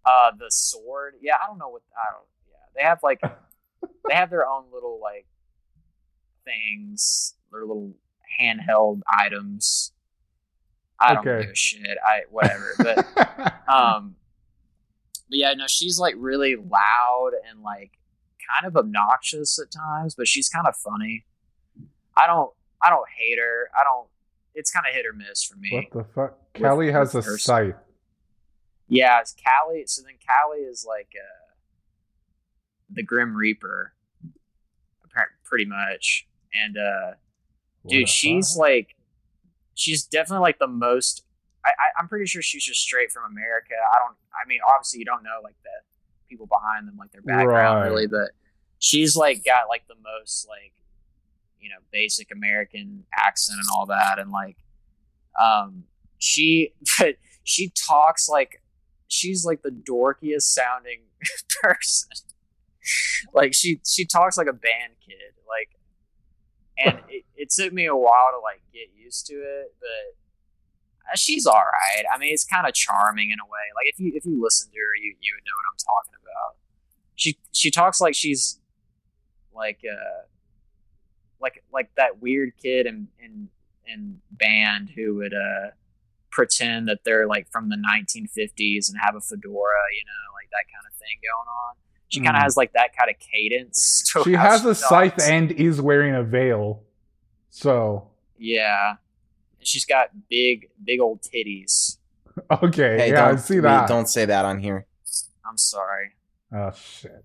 [0.07, 1.15] Uh, the sword.
[1.21, 1.83] Yeah, I don't know what.
[1.97, 2.27] I don't.
[2.49, 3.21] Yeah, they have like
[4.09, 5.27] they have their own little like
[6.45, 7.95] things, their little
[8.41, 9.93] handheld items.
[11.01, 11.43] I don't Okay.
[11.43, 11.99] give a shit.
[12.07, 12.99] I whatever, but
[13.69, 14.17] um,
[15.29, 17.93] but yeah, no, she's like really loud and like
[18.51, 21.25] kind of obnoxious at times, but she's kind of funny.
[22.17, 23.69] I don't, I don't hate her.
[23.79, 24.09] I don't.
[24.55, 25.89] It's kind of hit or miss for me.
[25.93, 26.39] what the fuck?
[26.55, 27.75] With- Callie has a scythe.
[28.87, 29.85] Yeah, it's Callie.
[29.87, 31.51] So then Callie is like uh,
[32.91, 33.95] the Grim Reaper,
[35.43, 36.29] pretty much.
[36.55, 37.13] And uh,
[37.87, 38.97] dude, she's like,
[39.75, 41.25] she's definitely like the most.
[41.65, 43.75] I, I, I'm pretty sure she's just straight from America.
[43.75, 44.17] I don't.
[44.35, 45.71] I mean, obviously, you don't know like the
[46.29, 47.87] people behind them, like their background, Right.
[47.89, 48.07] really.
[48.07, 48.31] But
[48.79, 50.73] she's like got like the most like,
[51.61, 54.57] you know, basic American accent and all that, and like,
[55.41, 55.85] um,
[56.19, 58.63] she, but she talks like
[59.09, 61.03] she's like the dorkiest sounding
[61.63, 62.09] person.
[63.33, 65.33] like she she talks like a band kid.
[66.79, 71.17] And it, it took me a while to like get used to it, but uh,
[71.17, 72.05] she's all right.
[72.13, 73.67] I mean, it's kind of charming in a way.
[73.77, 76.15] Like if you if you listen to her, you you would know what I'm talking
[76.23, 76.57] about.
[77.15, 78.59] She she talks like she's
[79.55, 80.27] like uh
[81.41, 83.49] like like that weird kid in in
[83.87, 85.71] in band who would uh
[86.31, 90.67] pretend that they're like from the 1950s and have a fedora, you know, like that
[90.67, 91.75] kind of thing going on.
[92.15, 92.45] She kind of Mm.
[92.45, 94.03] has like that kind of cadence.
[94.13, 95.29] to She has a scythe talks.
[95.29, 96.83] and is wearing a veil.
[97.51, 98.95] So Yeah.
[99.59, 101.99] And she's got big, big old titties.
[102.63, 103.89] okay, Hey, yeah, I don't, see that.
[103.89, 104.87] don't say that on here.
[105.49, 106.13] I'm sorry.
[106.53, 107.25] Oh shit.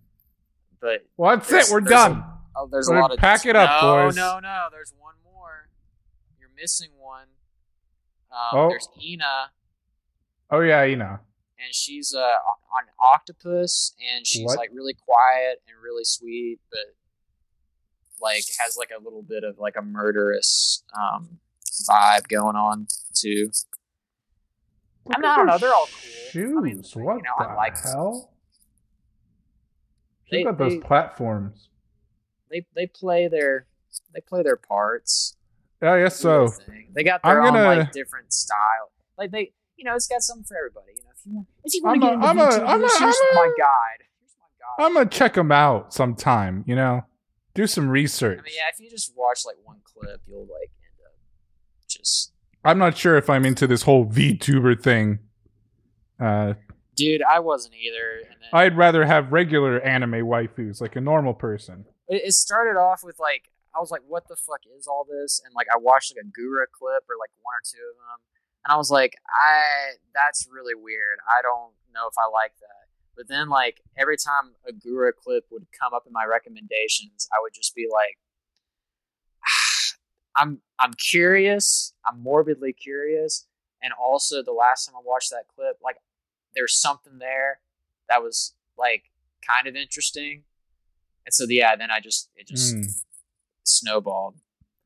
[0.82, 1.72] But Well, that's it.
[1.74, 2.24] We're there's a- done.
[2.56, 4.16] oh, there's Well, a lot of pack it up, no, boys.
[4.16, 5.68] No, no, there's one more.
[6.40, 7.28] You're missing one.
[8.32, 8.70] Um, Oh.
[8.70, 9.52] There's Ina,
[10.52, 11.20] Oh yeah, you know.
[11.64, 14.58] And she's uh, on octopus, and she's What?
[14.58, 16.96] like really quiet and really sweet, but
[18.22, 21.40] like has like a little bit of like a murderous um,
[21.90, 23.52] vibe going on too.
[25.06, 26.30] Look I mean, I don't know, they're all cool.
[26.32, 26.56] Shoes.
[26.58, 28.32] I mean, you what know, I the like hell?
[30.32, 31.70] They- She's got those they- platforms.
[32.52, 33.68] They they play their
[34.14, 35.36] they play their parts.
[35.82, 36.48] Yeah, I guess so.
[36.48, 36.90] thing.
[36.94, 38.92] They got I'm their own gonna- like different style.
[39.18, 40.94] Like they, you know, it's got something for everybody.
[40.98, 43.10] You know, if you want, if you I'm a- I'm a- I'm a- here's I'm
[43.32, 44.04] a- my guide.
[44.20, 44.86] Here's my guide.
[44.86, 46.64] I'm gonna check them out sometime.
[46.68, 47.02] You know,
[47.54, 48.40] do some research.
[48.40, 51.14] I mean, yeah, if you just watch like one clip, you'll like end up
[51.88, 52.34] just,
[52.64, 55.20] I'm not sure if I'm into this whole VTuber thing.
[56.20, 56.54] Uh,
[56.96, 57.22] dude.
[57.24, 58.20] I wasn't either.
[58.30, 61.86] And then I'd rather have regular anime waifus, like a normal person.
[62.10, 63.44] it, it started off with like
[63.76, 65.42] I was like, what the fuck is all this?
[65.46, 68.20] And like I watched like a Gura clip or like one or two of them,
[68.66, 71.20] and I was like, I that's really weird.
[71.28, 72.88] I don't know if I like that.
[73.16, 77.38] But then like every time a Gura clip would come up in my recommendations, I
[77.42, 78.18] would just be like,
[80.36, 81.94] I'm I'm curious.
[82.06, 83.48] I'm morbidly curious,
[83.82, 85.98] and also the last time I watched that clip, like
[86.56, 87.60] there's something there
[88.10, 89.04] that was like
[89.48, 90.44] kind of interesting.
[91.26, 92.82] And so yeah, then I just it just Hmm.
[93.64, 94.36] snowballed.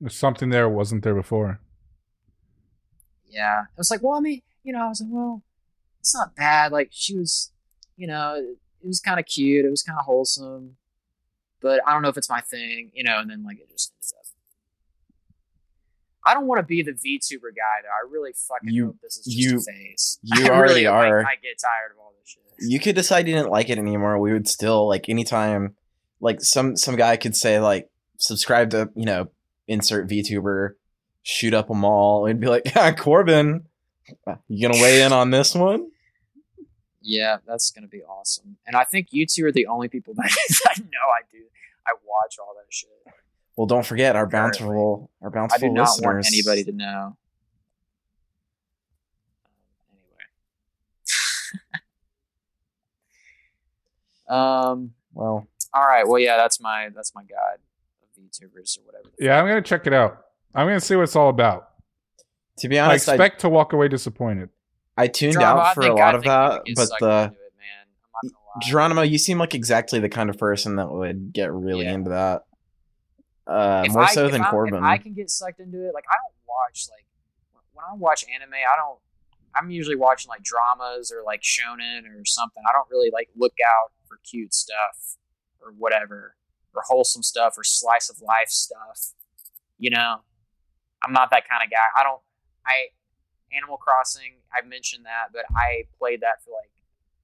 [0.02, 1.60] There's something there wasn't there before.
[3.34, 3.64] Yeah.
[3.68, 5.42] I was like, well, I mean, you know, I was like, well,
[6.00, 6.72] it's not bad.
[6.72, 7.52] Like she was,
[7.98, 9.66] you know, it was kind of cute.
[9.66, 10.76] It was kind of wholesome,
[11.62, 13.20] but I don't know if it's my thing, you know.
[13.20, 14.24] And then like it just ended up
[16.26, 17.90] I don't want to be the VTuber guy though.
[17.90, 20.20] I really fucking You- hope this is just you- a phase.
[20.24, 21.20] you I already really, like, are.
[21.26, 22.44] I get tired of all this shit.
[22.70, 24.18] you could decide you didn't like it anymore.
[24.20, 25.76] We would still like anytime,
[26.22, 29.30] like some some guy could say like subscribe to you know
[29.68, 30.76] insert VTuber,
[31.24, 32.64] shoot up them all, and be like,
[32.98, 33.64] Corbin,
[34.48, 35.90] you gonna weigh in on this one?
[37.02, 38.58] Yeah, that's gonna be awesome.
[38.68, 40.30] And I think you two are the only people that
[40.68, 41.40] I know I do.
[41.88, 42.90] I watch all that shit.
[43.56, 44.60] Well, don't forget our Apparently.
[44.68, 46.04] bountiful our I bountiful do not listeners.
[46.06, 47.18] want anybody to know.
[49.92, 50.24] Anyway.
[54.30, 54.94] um.
[55.14, 56.08] Well, All right.
[56.08, 57.60] Well, yeah, that's my that's my guide
[58.02, 59.10] of VTubers or whatever.
[59.20, 60.24] Yeah, I'm gonna check it out.
[60.56, 61.70] I'm gonna see what it's all about.
[62.58, 64.50] to be honest, I, expect to walk away disappointed.
[64.96, 67.32] I tuned Drama, I out for a lot I of that, but the it, man.
[67.32, 67.32] I'm
[68.24, 68.62] not gonna lie.
[68.62, 71.94] Geronimo, you seem like exactly the kind of person that would get really Yeah.
[71.94, 72.44] into that.
[73.48, 74.84] Uh, more I- so than I'm- Corbin.
[74.84, 75.94] I can get sucked into it.
[75.94, 77.06] Like I don't watch like
[77.74, 79.00] when I watch anime, I don't.
[79.56, 82.64] I'm usually watching like dramas or like shonen or something.
[82.68, 85.18] I don't really like look out for cute stuff
[85.62, 86.36] or whatever
[86.76, 89.14] or wholesome stuff or slice of life stuff.
[89.78, 90.22] You know,
[91.04, 92.00] I'm not that kind of guy.
[92.00, 92.22] I don't.
[92.66, 92.88] I
[93.56, 94.34] Animal Crossing.
[94.54, 96.72] I mentioned that, but I played that for like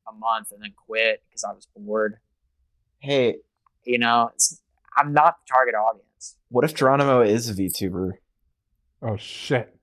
[0.08, 2.18] a month and then quit because I was bored.
[3.00, 3.38] hey,
[3.86, 4.62] You know, it's,
[4.98, 6.36] I'm not the target audience.
[6.50, 8.14] what if Geronimo is a VTuber?
[9.02, 9.74] Oh shit.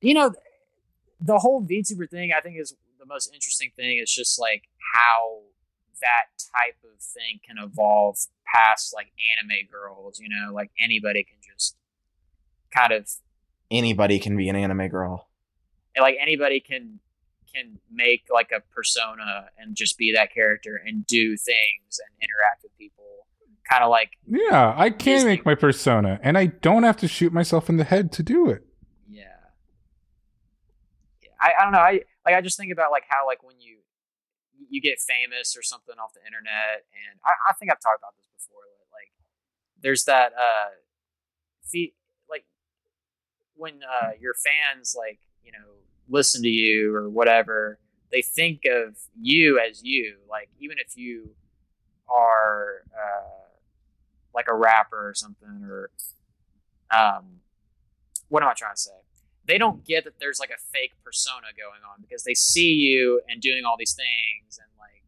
[0.00, 0.32] you know
[1.20, 5.40] the whole VTuber thing I think is the most interesting thing is just like how
[6.00, 11.36] that type of thing can evolve past like anime girls, you know, like anybody can
[11.42, 11.76] just
[12.74, 13.08] kind of
[13.70, 15.28] Anybody can be an anime girl.
[16.00, 16.98] like anybody can
[17.54, 22.62] can make like a persona and just be that character and do things and interact
[22.62, 23.04] with people
[23.68, 25.30] kind of like Yeah, I can Disney.
[25.30, 28.48] make my persona, and I don't have to shoot myself in the head to do
[28.50, 28.64] it.
[29.08, 29.22] Yeah.
[31.22, 31.30] Yeah.
[31.40, 31.78] I, I don't know.
[31.78, 33.78] I like I just think about like how like when you
[34.68, 38.14] you get famous or something off the internet and I, I think I've talked about
[38.16, 39.10] this before, but like
[39.82, 40.70] there's that uh
[41.64, 41.99] fe- like
[43.60, 45.68] when uh your fans like, you know,
[46.08, 47.78] listen to you or whatever,
[48.10, 50.16] they think of you as you.
[50.28, 51.30] Like even if you
[52.08, 53.48] are uh
[54.34, 55.90] like a rapper or something or
[56.90, 57.40] um
[58.28, 58.92] what am I trying to say?
[59.46, 63.20] They don't get that there's like a fake persona going on because they see you
[63.28, 65.02] and doing all these things and like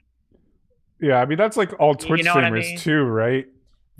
[1.00, 2.78] Yeah, I mean that's like all Twitch know what I streamers mean?
[2.78, 3.46] too, right?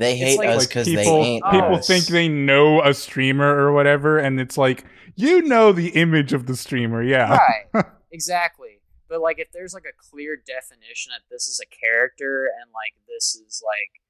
[0.03, 1.87] They hate like- us Like because they people, ain't people us.
[1.87, 4.85] think they know a streamer or whatever, and it's like
[5.17, 7.03] you know the image of the streamer.
[7.03, 7.39] Yeah,
[7.75, 8.79] right exactly
[9.09, 12.95] but like if there's like a clear definition that this is a character and like
[13.09, 14.01] this is like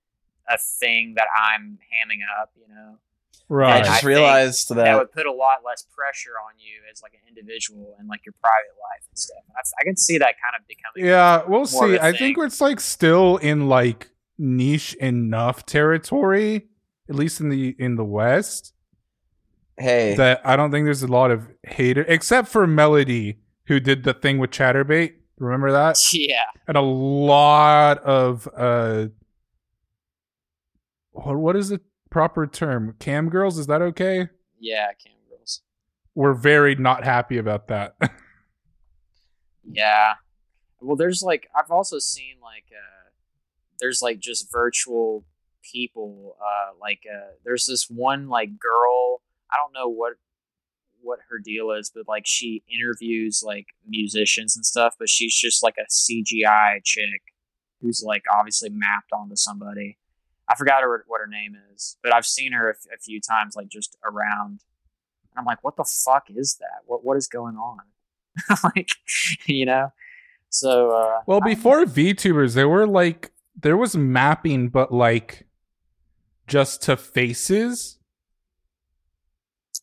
[0.48, 2.96] a thing that i'm hamming up you know
[3.50, 3.74] I right.
[3.74, 7.02] I just think realized that, that would put a lot less pressure on you as
[7.02, 10.34] like an individual and like your private life and stuff I, I can see that
[10.40, 11.94] kind of becoming Yeah, we'll more see.
[11.96, 14.08] of a I think it's like still in like
[14.42, 16.66] niche enough territory,
[17.08, 18.74] at least in the in the West,
[19.78, 24.02] hey, that I don't think there's a lot of hater except for Melody, who did
[24.04, 25.14] the thing with Chaturbate.
[25.38, 25.96] Remember that?
[26.12, 29.06] yeah And a lot of uh,
[31.12, 31.80] what what is the
[32.10, 32.94] proper term?
[32.98, 33.58] Cam girls?
[33.58, 34.28] Is that okay?
[34.60, 35.62] yeah cam girls
[36.14, 37.96] We're very not happy about that.
[39.64, 40.14] Yeah.
[40.80, 43.01] Well, there's like I've also seen like uh
[43.82, 45.24] there's like just virtual
[45.70, 49.20] people uh like uh there's this one like girl,
[49.52, 50.14] I don't know what
[51.02, 55.62] what her deal is, but like she interviews like musicians and stuff, but she's just
[55.62, 57.20] like a CGI chick
[57.80, 59.98] who's like obviously mapped onto somebody.
[60.48, 63.68] I forgot her what her name is, but I've seen her a few times like
[63.68, 64.60] just around.
[65.30, 66.82] And I'm like, what the fuck is that?
[66.86, 67.78] What what is going on?
[68.76, 68.90] like,
[69.46, 69.92] you know.
[70.50, 75.46] So uh, Well, I- before VTubers, there were like there was mapping, but like
[76.46, 77.98] just to faces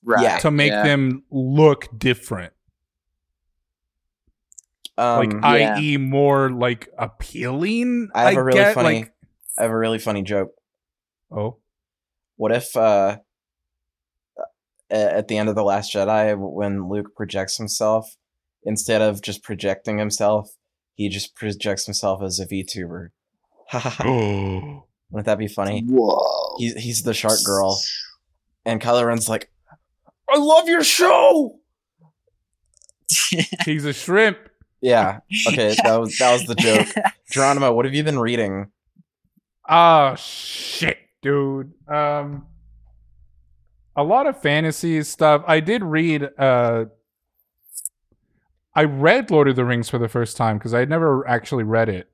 [0.04, 0.38] right, Yeah.
[0.40, 0.84] to make yeah.
[0.84, 2.54] them look different,
[4.98, 8.10] like um, I- i.e., more like appealing.
[8.14, 9.14] I have a really get, funny- like-
[9.58, 10.52] I have a really funny joke.
[11.32, 11.58] oh,
[12.38, 13.18] What if uh,
[14.90, 18.16] at the end of the Last Jedi, when Luke projects himself,
[18.64, 20.50] instead of just projecting himself,
[20.96, 23.10] he just projects himself as a VTuber.
[25.12, 25.84] Wouldn't that be funny?
[25.88, 26.56] Whoa.
[26.58, 27.80] He's he's the shark girl,
[28.66, 29.52] and Kylo Ren's like,
[30.30, 31.60] "I love your show."
[33.66, 34.38] he's a shrimp.
[34.82, 35.20] Yeah.
[35.48, 36.88] Okay, that was that was the joke.
[37.32, 38.72] Geronimo, what have you been reading?
[39.68, 41.74] Oh shit, dude.
[41.88, 42.48] Um,
[43.96, 45.44] a lot of fantasy stuff.
[45.48, 46.30] I did read.
[46.38, 46.86] uh
[48.76, 51.64] I read Lord of the Rings for the first time because I had never actually
[51.64, 52.10] read it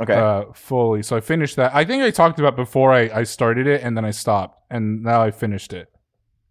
[0.00, 0.14] Okay.
[0.14, 1.02] uh, fully.
[1.02, 1.74] So I finished that.
[1.74, 5.02] I think I talked about before I, I started it and then I stopped, and
[5.02, 5.88] now I finished it.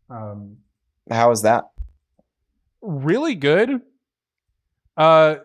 [0.10, 0.58] Um,
[1.10, 1.66] How is that?
[2.82, 3.82] really good.
[4.96, 5.36] Uh,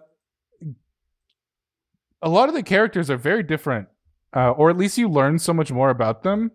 [2.23, 3.89] a lot of the characters are very different,
[4.35, 6.53] uh, or at least you learn so much more about them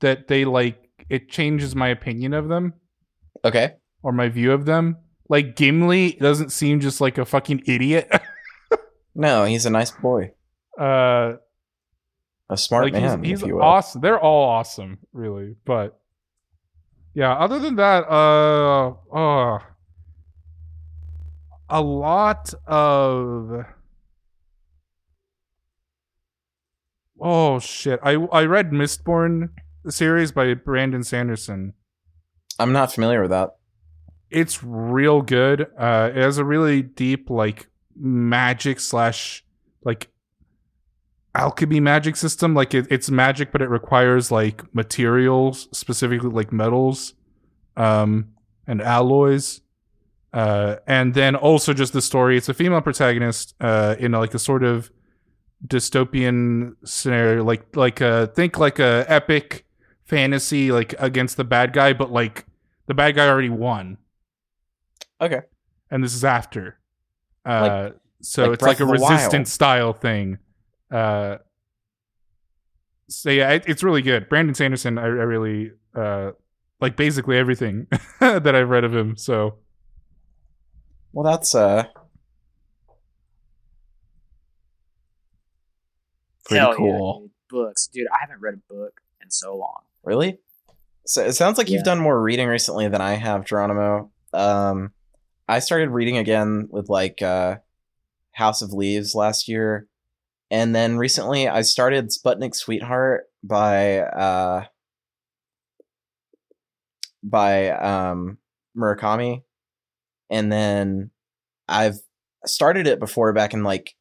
[0.00, 2.72] that they like it changes my opinion of them
[3.44, 3.74] Okay.
[4.02, 4.96] or my view of them.
[5.28, 8.10] Like Gimli doesn't seem just like a fucking idiot.
[9.14, 10.32] No, he's a nice boy.
[10.78, 11.34] uh,
[12.48, 14.00] A smart like man, he's, if he's awesome.
[14.00, 15.56] They're all awesome, really.
[15.64, 15.98] But
[17.14, 19.58] yeah, other than that, uh, uh
[21.68, 23.64] a lot of
[27.20, 28.00] oh shit.
[28.02, 29.50] I I read Mistborn
[29.88, 31.74] series by Brandon Sanderson.
[32.58, 33.56] I'm not familiar with that.
[34.28, 35.62] It's real good.
[35.78, 39.44] Uh, it has a really deep like magic slash
[39.84, 40.08] like
[41.34, 42.54] alchemy magic system.
[42.54, 47.14] Like it, it's magic, but it requires like materials, specifically like metals,
[47.76, 48.30] um,
[48.66, 49.60] and alloys.
[50.32, 52.36] Uh, and then also just the story.
[52.36, 54.90] It's a female protagonist, uh, in like a sort of
[55.66, 59.66] dystopian scenario, like like uh think like a epic
[60.04, 62.46] fantasy, like against the bad guy, but like
[62.86, 63.98] the bad guy already won
[65.20, 65.42] Okay.
[65.90, 66.79] and this is after.
[67.44, 67.90] Uh,
[68.22, 69.12] so like it's like a Breath of the Wild.
[69.12, 70.38] resistance style thing.
[70.90, 71.36] Uh,
[73.08, 74.28] so yeah, it, it's really good.
[74.28, 76.32] Brandon Sanderson, I, I really uh,
[76.80, 77.86] like basically everything
[78.20, 79.16] that I've read of him.
[79.16, 79.58] So
[81.12, 81.84] Well, that's uh
[86.44, 87.20] pretty Hell cool.
[87.20, 87.30] Yeah, dude.
[87.50, 88.06] Books, dude.
[88.12, 89.80] I haven't read a book in so long.
[90.04, 90.38] Really?
[91.06, 94.10] So it sounds like you've done more reading recently than I have, Geronimo.
[94.32, 94.92] Um,
[95.50, 97.56] I started reading again with like uh,
[98.30, 99.88] House of Leaves last year,
[100.48, 104.66] and then recently I started Sputnik Sweetheart by uh,
[107.24, 108.38] by um,
[108.78, 109.42] Murakami,
[110.30, 111.10] and then
[111.66, 111.98] I've
[112.46, 113.96] started it before back in like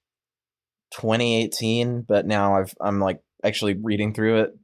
[0.92, 4.59] 2018, but now I've I'm like actually reading through it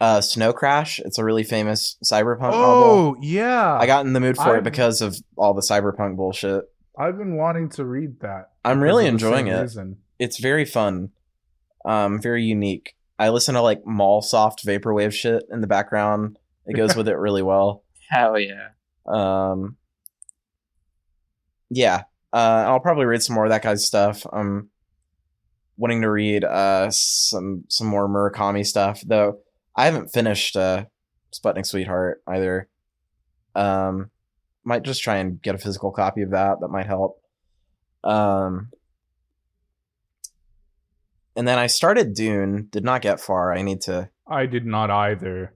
[0.00, 0.98] uh Snow Crash.
[1.00, 2.58] It's a really famous cyberpunk novel.
[2.60, 6.16] Oh yeah, I got in the mood for I've- it because of all the cyberpunk
[6.16, 6.64] bullshit.
[6.98, 8.50] I've been wanting to read that.
[8.64, 9.60] I'm really enjoying it.
[9.60, 9.98] reason.
[10.18, 11.10] It's very fun.
[11.84, 12.94] Um very unique.
[13.18, 16.38] I listen to like Mallsoft vaporwave shit in the background.
[16.66, 17.84] It goes with it really well.
[18.10, 18.68] Hell yeah.
[19.06, 19.76] Um
[21.70, 22.04] Yeah.
[22.32, 24.26] Uh I'll probably read some more of that guy's stuff.
[24.32, 24.70] I'm
[25.76, 29.38] wanting to read uh some some more Murakami stuff, though
[29.76, 30.86] I haven't finished uh
[31.32, 32.68] Sputnik Sweetheart either.
[33.54, 34.10] Um
[34.64, 36.60] might just try and get a physical copy of that.
[36.60, 37.20] That might help.
[38.04, 38.70] Um
[41.36, 43.52] and then I started Dune, did not get far.
[43.52, 45.54] I need to I did not either.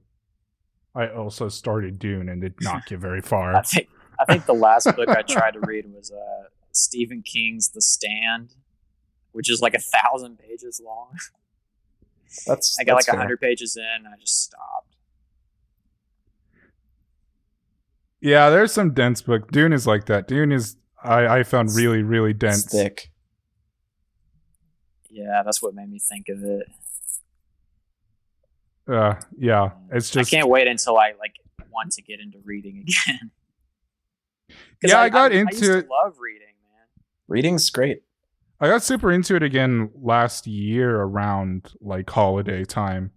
[0.94, 3.54] I also started Dune and did not get very far.
[3.54, 7.70] I think I think the last book I tried to read was uh, Stephen King's
[7.70, 8.54] The Stand,
[9.32, 11.16] which is like a thousand pages long.
[12.46, 13.20] That's I got like that's a fair.
[13.20, 14.94] hundred pages in, I just stopped.
[18.20, 19.50] Yeah, there's some dense book.
[19.50, 20.28] Dune is like that.
[20.28, 22.64] Dune is I, I found really really dense.
[22.66, 23.10] It's thick.
[25.08, 26.66] Yeah, that's what made me think of it.
[28.88, 31.34] Uh, yeah, it's just I can't wait until I like
[31.72, 32.78] want to get into reading
[33.08, 33.30] again.
[34.82, 37.04] Yeah, I got I used into to it- Love reading, man.
[37.28, 38.02] Reading's great.
[38.60, 43.12] I got super into it again last year around like holiday time.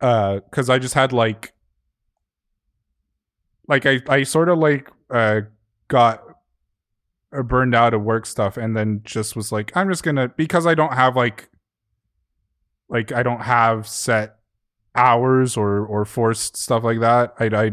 [0.00, 1.52] Uh cuz I just had like
[3.68, 5.42] like I I sort of like uh
[5.88, 6.22] got
[7.32, 10.66] uh, burned out of work stuff and then just was like I'm just to because
[10.66, 11.48] I don't have like
[12.88, 14.38] like I don't have set
[14.96, 17.34] hours or or forced stuff like that.
[17.38, 17.70] I I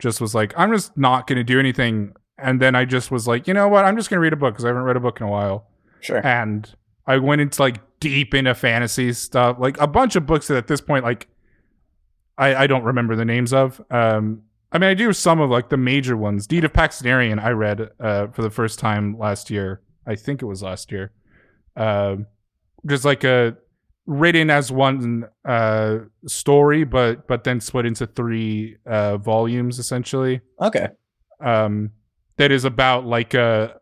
[0.00, 3.46] just was like I'm just not to do anything and then I just was like,
[3.48, 3.84] you know what?
[3.84, 5.30] I'm just going to read a book cuz I haven't read a book in a
[5.30, 5.66] while
[6.00, 6.24] Sure.
[6.26, 6.72] and
[7.06, 10.66] I went into like deep into fantasy stuff, like a bunch of books that at
[10.68, 11.26] this point, like
[12.36, 13.80] I, I don't remember the names of.
[13.90, 16.46] Um, I mean, I do some of like the major ones.
[16.46, 19.80] Deed of Paksenarrion, I read uh, for the first time last year.
[20.06, 21.10] I think it was last year.
[21.76, 22.26] Um,
[22.86, 23.56] just like a
[24.06, 30.88] written as one uh, story, but but then split into three uh, volumes essentially Okay.
[31.40, 31.90] um,
[32.38, 33.74] that is about like uh,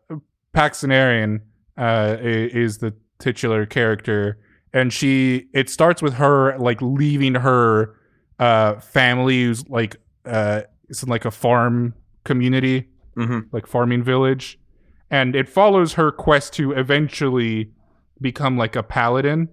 [0.53, 1.41] Paksenarrion
[1.77, 4.37] uh, is the titular character,
[4.73, 7.95] and she it starts with her like leaving her
[8.39, 9.95] uh family who's like
[10.25, 11.93] uh it's in like a farm
[12.23, 14.59] community hmm like farming village.
[15.09, 17.71] And it follows her quest to eventually
[18.21, 19.47] become like a paladin.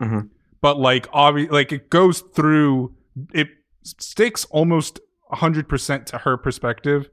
[0.00, 0.30] Mhm.
[0.60, 2.94] but like obvi- like it goes through
[3.34, 3.48] it
[3.84, 5.00] sticks almost
[5.32, 7.08] 100% to her perspective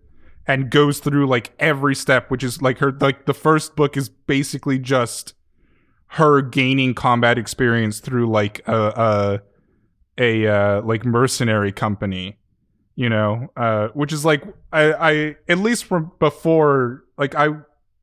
[0.47, 4.09] and goes through like every step which is like her like the first book is
[4.09, 5.33] basically just
[6.07, 9.41] her gaining combat experience through like a
[10.17, 12.37] a, a uh, like mercenary company
[12.97, 13.49] you know?
[13.57, 17.49] Uh which is like i i at least from before like i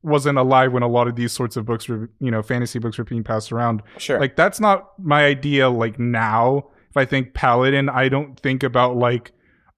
[0.03, 2.97] wasn't alive when a lot of these sorts of books were you know fantasy books
[2.97, 3.81] were being passed around.
[3.97, 4.19] Sure.
[4.19, 6.69] like that's not my idea like now.
[6.89, 9.31] If i think paladin i don't think about like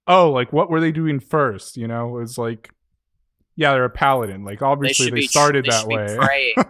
[0.06, 1.76] oh like what were they doing first?
[1.76, 2.70] You know it's like
[3.54, 4.44] yeah they're a paladin.
[4.44, 6.54] Like obviously they, be started they that way.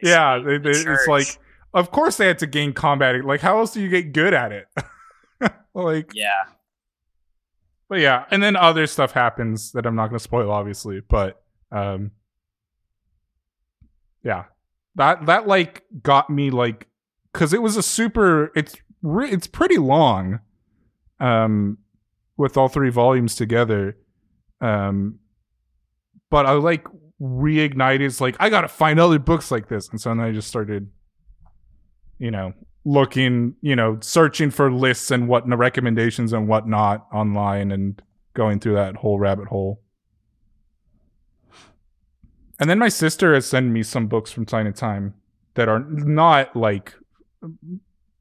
[0.00, 1.26] They yeah they, it's like
[1.74, 3.24] of course they had to gain combat.
[3.24, 4.66] Like how else do you get good at it?
[5.74, 6.46] Like yeah,
[7.88, 11.40] but yeah and then other stuff happens that i'm not going to spoil obviously but
[11.70, 12.10] um
[14.22, 14.44] yeah.
[14.96, 16.88] That that like got me like
[17.32, 20.40] because it was a super it's re- it's pretty long.
[21.20, 21.78] Um
[22.38, 23.96] with all three volumes together
[24.62, 25.18] um
[26.30, 26.86] but i like
[27.20, 29.88] reignited like i gotta find other books like this.
[29.88, 30.88] And so then i just started
[32.18, 32.52] you know
[32.84, 38.00] looking you know searching for lists and what recommendations and whatnot online and
[38.34, 39.82] going through that whole rabbit hole.
[42.60, 45.14] And then my sister has sent me some books from time to time
[45.54, 46.94] that are not like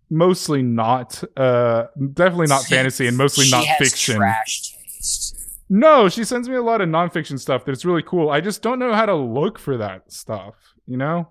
[0.09, 5.35] mostly not uh definitely not fantasy and mostly she not has fiction Trash taste.
[5.69, 8.79] no she sends me a lot of nonfiction stuff that's really cool i just don't
[8.79, 10.55] know how to look for that stuff
[10.87, 11.29] you know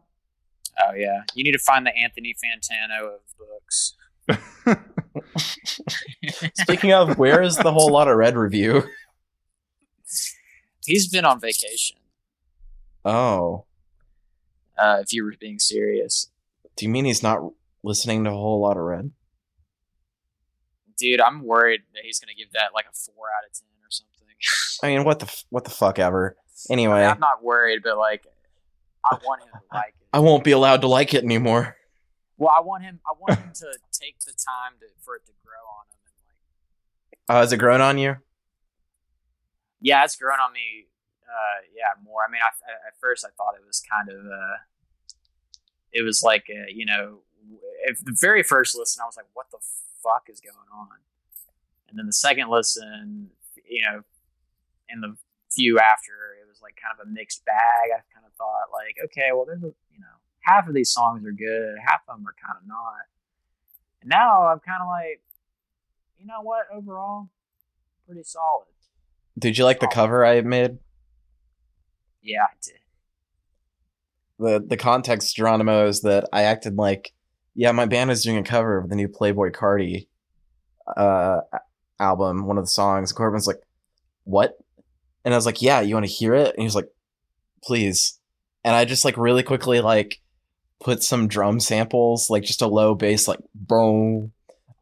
[0.79, 3.95] Oh yeah, you need to find the Anthony Fantano of books.
[6.55, 8.83] Speaking of, where is the whole lot of red review?
[10.85, 11.97] He's been on vacation.
[13.07, 13.65] Oh,
[14.77, 16.29] Uh, if you were being serious,
[16.77, 17.41] do you mean he's not
[17.87, 19.13] listening to a Whole Lotta Red?
[20.97, 23.91] dude, I'm worried that he's gonna give that like a four out of ten or
[23.91, 24.13] something.
[24.83, 26.37] I mean, what the f- what the fuck ever.
[26.71, 28.27] Anyway, I'm not worried, but like,
[29.05, 30.07] I want him to like it.
[30.13, 31.77] I won't be allowed to like it anymore.
[32.39, 33.01] Well, I want him.
[33.07, 36.17] I want him to take the time to for it to grow on him and
[37.29, 37.37] like.
[37.37, 38.17] Uh, has it grown on you?
[39.81, 40.87] Yeah, it's grown on me.
[41.25, 42.21] Uh, yeah, more.
[42.27, 42.49] I mean, I,
[42.89, 44.25] at first I thought it was kind of.
[44.25, 44.57] Uh,
[45.93, 47.21] it was like a, you know,
[47.87, 49.59] if the very first listen, I was like, "What the
[50.03, 50.89] fuck is going on?"
[51.89, 53.31] And then the second listen,
[53.69, 54.03] you know,
[54.89, 55.17] in the
[55.51, 56.13] few after,
[56.43, 57.91] it was like kind of a mixed bag.
[57.95, 61.25] I kind of thought like, okay, well, there's a you know, half of these songs
[61.25, 63.07] are good, half of them are kind of not.
[64.03, 65.21] And now I'm kind of like,
[66.19, 66.67] you know what?
[66.75, 67.29] Overall,
[68.07, 68.67] pretty solid.
[69.39, 70.79] Did you like the cover I made?
[72.23, 72.75] Yeah, I did.
[74.39, 77.13] The the context, Geronimo, is that I acted like,
[77.57, 80.07] yeah, my band is doing a cover of the new Playboi Carti
[80.95, 81.41] uh,
[81.99, 83.13] album, one of the songs.
[83.13, 83.63] Corbin's like,
[84.25, 84.59] what?
[85.25, 86.51] And I was like, yeah, you want to hear it?
[86.51, 86.89] And he was like,
[87.65, 88.21] please.
[88.63, 90.21] And I just like really quickly like
[90.81, 94.33] put some drum samples, like just a low bass, like boom,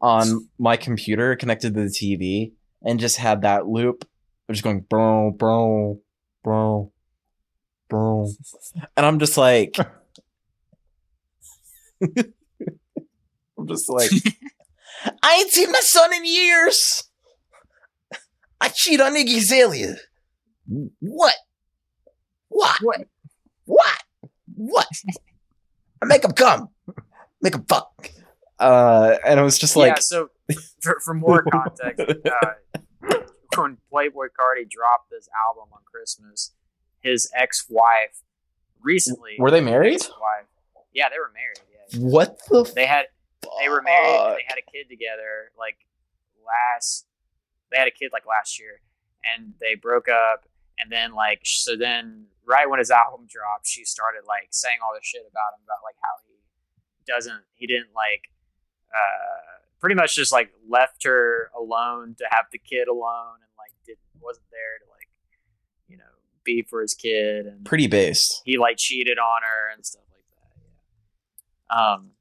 [0.01, 2.51] on my computer connected to the TV,
[2.83, 4.07] and just had that loop,
[4.51, 6.01] just going boom, boom,
[6.43, 6.91] boom,
[7.89, 8.35] boom,
[8.97, 9.77] and I'm just like,
[13.65, 14.11] I'm just like,
[15.23, 17.03] I ain't seen my son in years.
[18.61, 19.95] I cheat on Iggy Azalea.
[20.99, 21.33] What?
[22.49, 22.79] What?
[22.81, 23.07] What?
[23.65, 24.03] What?
[24.55, 24.87] What?
[26.01, 26.69] I make him come.
[27.41, 28.11] Make him fuck.
[28.59, 29.99] Uh, and it was just like, yeah.
[29.99, 30.29] So,
[30.81, 33.17] for, for more context, uh,
[33.57, 36.53] when Playboi Carti dropped this album on Christmas,
[37.01, 38.21] his ex-wife
[38.81, 40.05] recently were they married?
[40.93, 41.59] Yeah, they were married.
[41.91, 42.71] Yeah, What the?
[42.75, 43.05] they had
[43.59, 44.37] they were married.
[44.37, 45.51] They had a kid together.
[45.57, 45.77] Like
[46.45, 47.05] last,
[47.71, 48.81] they had a kid like last year,
[49.23, 50.45] and they broke up.
[50.77, 54.93] And then like so, then right when his album dropped, she started like saying all
[54.93, 56.35] this shit about him about like how he
[57.07, 58.27] doesn't, he didn't like,
[58.91, 63.71] uh, pretty much just like left her alone to have the kid alone, and like
[63.85, 65.07] didn't wasn't there to like,
[65.87, 66.03] you know,
[66.43, 68.41] be for his kid and Pretty based.
[68.43, 71.75] he like cheated on her and stuff like that.
[71.75, 71.93] Yeah.
[71.93, 72.11] Um.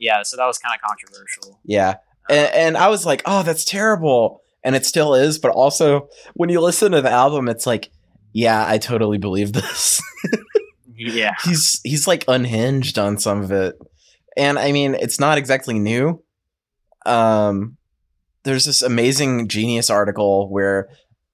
[0.00, 1.60] Yeah, so that was kind of controversial.
[1.64, 1.98] Yeah.
[2.28, 4.42] And, and I was like, oh, that's terrible.
[4.64, 5.38] And it still is.
[5.38, 7.90] But also, when you listen to the album, it's like,
[8.32, 10.02] yeah, I totally believe this.
[11.02, 11.34] Yeah.
[11.44, 13.78] he's he's like unhinged on some of it.
[14.36, 16.22] And I mean, it's not exactly new.
[17.06, 17.78] um,
[18.42, 20.88] there's this amazing genius article where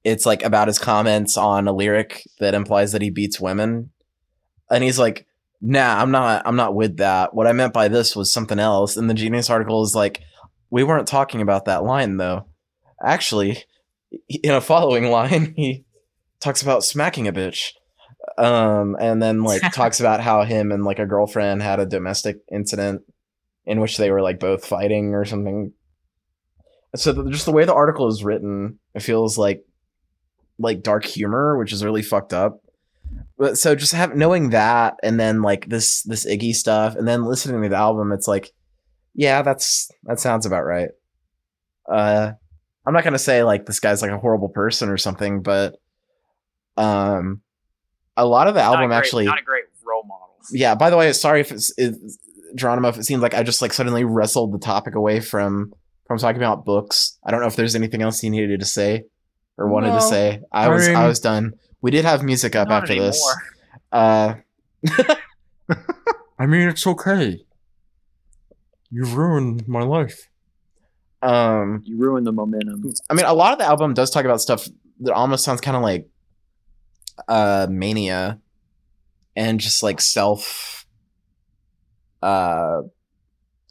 [0.04, 3.90] it's like about his comments on a lyric that implies that he beats women,
[4.70, 5.26] and he's like,
[5.66, 6.42] "Nah, I'm not.
[6.46, 7.34] I'm not with that.
[7.34, 10.22] What I meant by this was something else." And the genius article is like,
[10.70, 12.46] "We weren't talking about that line though.
[13.02, 13.64] Actually,
[14.28, 15.84] in a following line, he
[16.40, 17.70] talks about smacking a bitch."
[18.38, 22.36] Um, and then like talks about how him and like a girlfriend had a domestic
[22.52, 23.02] incident
[23.64, 25.72] in which they were like both fighting or something.
[26.94, 29.64] So the, just the way the article is written, it feels like
[30.58, 32.60] like dark humor, which is really fucked up.
[33.38, 37.24] But so just have knowing that, and then like this this Iggy stuff, and then
[37.24, 38.50] listening to the album, it's like,
[39.14, 40.88] yeah, that's that sounds about right.
[41.90, 42.32] Uh,
[42.86, 45.76] I'm not gonna say like this guy's like a horrible person or something, but
[46.76, 47.42] um,
[48.16, 50.28] a lot of the Not a album great- actually not a great role model.
[50.52, 51.94] yeah by the way sorry if it's it,
[52.54, 55.72] geronimo if it seems like i just like suddenly wrestled the topic away from
[56.07, 59.04] from talking about books i don't know if there's anything else you needed to say
[59.59, 59.96] or wanted No.
[59.96, 61.52] to say i I was i mean- was done
[61.83, 63.37] we did have music up Not after this
[63.93, 64.35] uh
[66.39, 67.45] I mean, it's okay.
[68.91, 70.29] You ruined my life.
[71.22, 72.93] um You ruined the momentum.
[73.11, 74.68] i mean a lot of the album does talk about stuff
[75.01, 76.09] that almost sounds kind of like
[77.29, 78.39] uh mania
[79.35, 80.87] and just like self
[82.22, 82.81] uh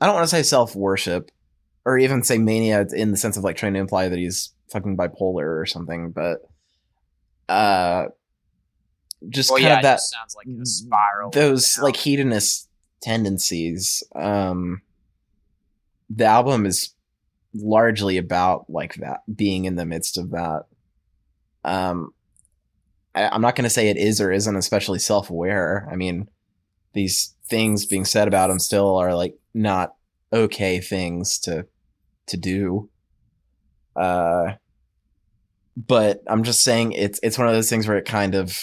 [0.02, 1.32] i don't want to say self worship
[1.86, 4.98] or even say mania in the sense of like trying to imply that he's fucking
[4.98, 6.40] bipolar or something but
[7.50, 8.06] uh
[9.30, 11.32] just Well, kind yeah, of that sounds like a spiral.
[11.32, 12.70] those like hedonist
[13.02, 14.82] tendencies um
[16.10, 16.94] the album is
[17.54, 20.66] largely about like that being in the midst of that.
[21.64, 22.14] Um
[23.14, 25.88] I, i'm not going to say it is or isn't especially self-aware.
[25.92, 26.30] I mean
[26.94, 29.96] these things being said about him still are like not
[30.34, 31.66] okay things to
[32.28, 32.90] to do.
[33.96, 34.54] Uh
[35.76, 38.58] but i'm just saying it's it's one of those things where it kind of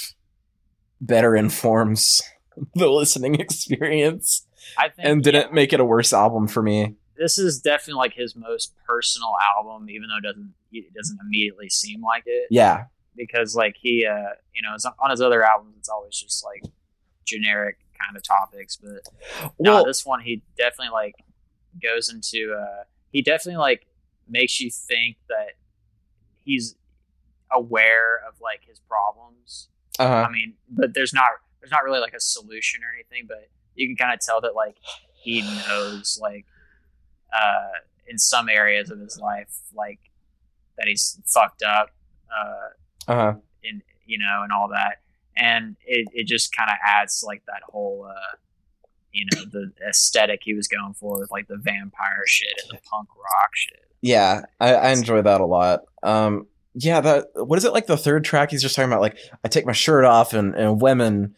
[1.00, 2.22] better informs
[2.74, 4.46] the listening experience
[4.78, 6.94] I think, and didn't yeah, make it a worse album for me.
[7.16, 11.68] this is definitely like his most personal album, even though it doesn't it doesn't immediately
[11.68, 12.46] seem like it.
[12.50, 12.84] Yeah.
[13.16, 16.62] because like he uh you know on his other albums it's always just like
[17.26, 21.14] generic kind of topics but no Well, this one he definitely like
[21.82, 23.86] goes into uh he definitely like
[24.28, 25.52] makes you think that
[26.44, 26.76] he's
[27.54, 31.30] aware of like his problems uh, i mean but there's not
[31.60, 34.54] there's not really like a solution or anything but you can kind of tell that
[34.54, 34.76] like
[35.14, 36.44] he knows like
[37.32, 40.00] uh in some areas of his life like
[40.76, 41.90] that he's fucked up
[42.30, 43.34] uh uh-huh.
[43.64, 45.00] and you know and all that
[45.36, 48.36] and it, it just kind of adds like that whole uh
[49.12, 52.82] you know the aesthetic he was going for with like the vampire shit and the
[52.90, 55.84] punk rock shit yeah, I, I enjoy that a lot.
[56.02, 58.50] Um, yeah, that what is it like the third track?
[58.50, 61.34] He's just talking about like I take my shirt off and, and women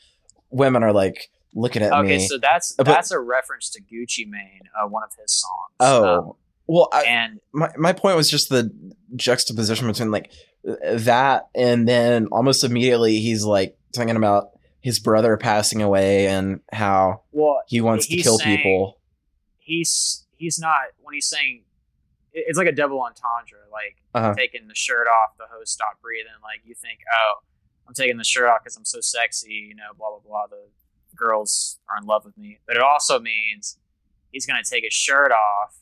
[0.51, 2.14] women are like looking at okay me.
[2.16, 5.76] Okay, so that's But- that's a reference to gucci mane uh, one of his songs
[5.80, 6.32] oh, Um,
[6.66, 8.70] well, I, and my my point was just the
[9.16, 10.30] juxtaposition between like
[10.64, 17.22] that and then almost immediately he's like talking about his brother passing away and how
[17.32, 18.99] well he wants to kill saying- people.
[19.59, 21.62] he's he's not when he's saying
[22.35, 24.35] it's like a double entendre like Uh-huh.
[24.35, 27.35] taking the shirt off the host stop breathing like you think oh
[27.89, 30.68] i'm taking the shirt off because i'm so sexy you know blah blah blah the
[31.16, 33.78] girls are in love with me but it also means
[34.32, 35.76] he's gonna take his shirt off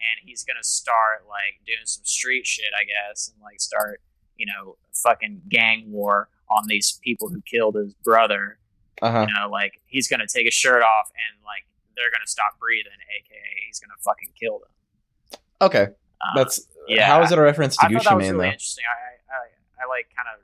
[0.00, 4.00] and he's gonna start like doing some street shit i guess and like start
[4.36, 8.58] you know fucking gang war on these people who killed his brother
[9.02, 9.26] Uh huh.
[9.28, 11.64] you know, like he's gonna take his shirt off and like
[11.96, 14.72] they're gonna stop breathing, aka he's gonna fucking kill them.
[15.60, 17.06] Okay, Um, that's yeah.
[17.06, 18.52] how is it a reference to I Gucci that was Mane really though?
[18.52, 18.84] interesting.
[18.88, 20.40] I, I I like kind of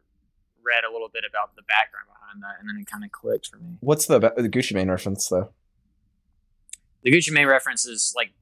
[0.62, 3.46] read a little bit about the background behind that, and then it kind of clicked
[3.48, 3.76] for me.
[3.80, 5.50] What's the, the Gucci Mane reference though?
[7.02, 8.32] The Gucci Mane reference is like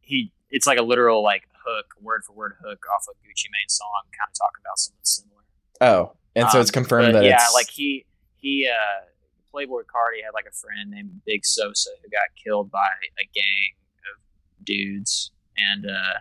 [0.00, 3.68] he, it's like a literal like hook, word for word hook off a Gucci Mane
[3.68, 3.88] song,
[4.18, 5.42] kind of talk about something similar.
[5.82, 8.06] Oh, and so Um, it's confirmed that yeah, it's like he
[8.36, 9.04] he uh
[9.52, 12.86] Playboi Carti had like a friend named Big Sosa who got killed by
[13.18, 13.74] a gang
[14.14, 15.32] of dudes,
[15.70, 16.18] and uh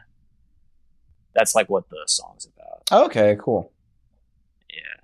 [1.34, 3.06] that's like what the song's about.
[3.06, 3.72] okay, cool.
[4.70, 5.04] Yeah,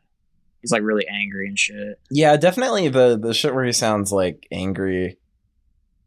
[0.61, 1.99] he's like really angry and shit.
[2.09, 5.17] Yeah, definitely the the shit where he sounds like angry.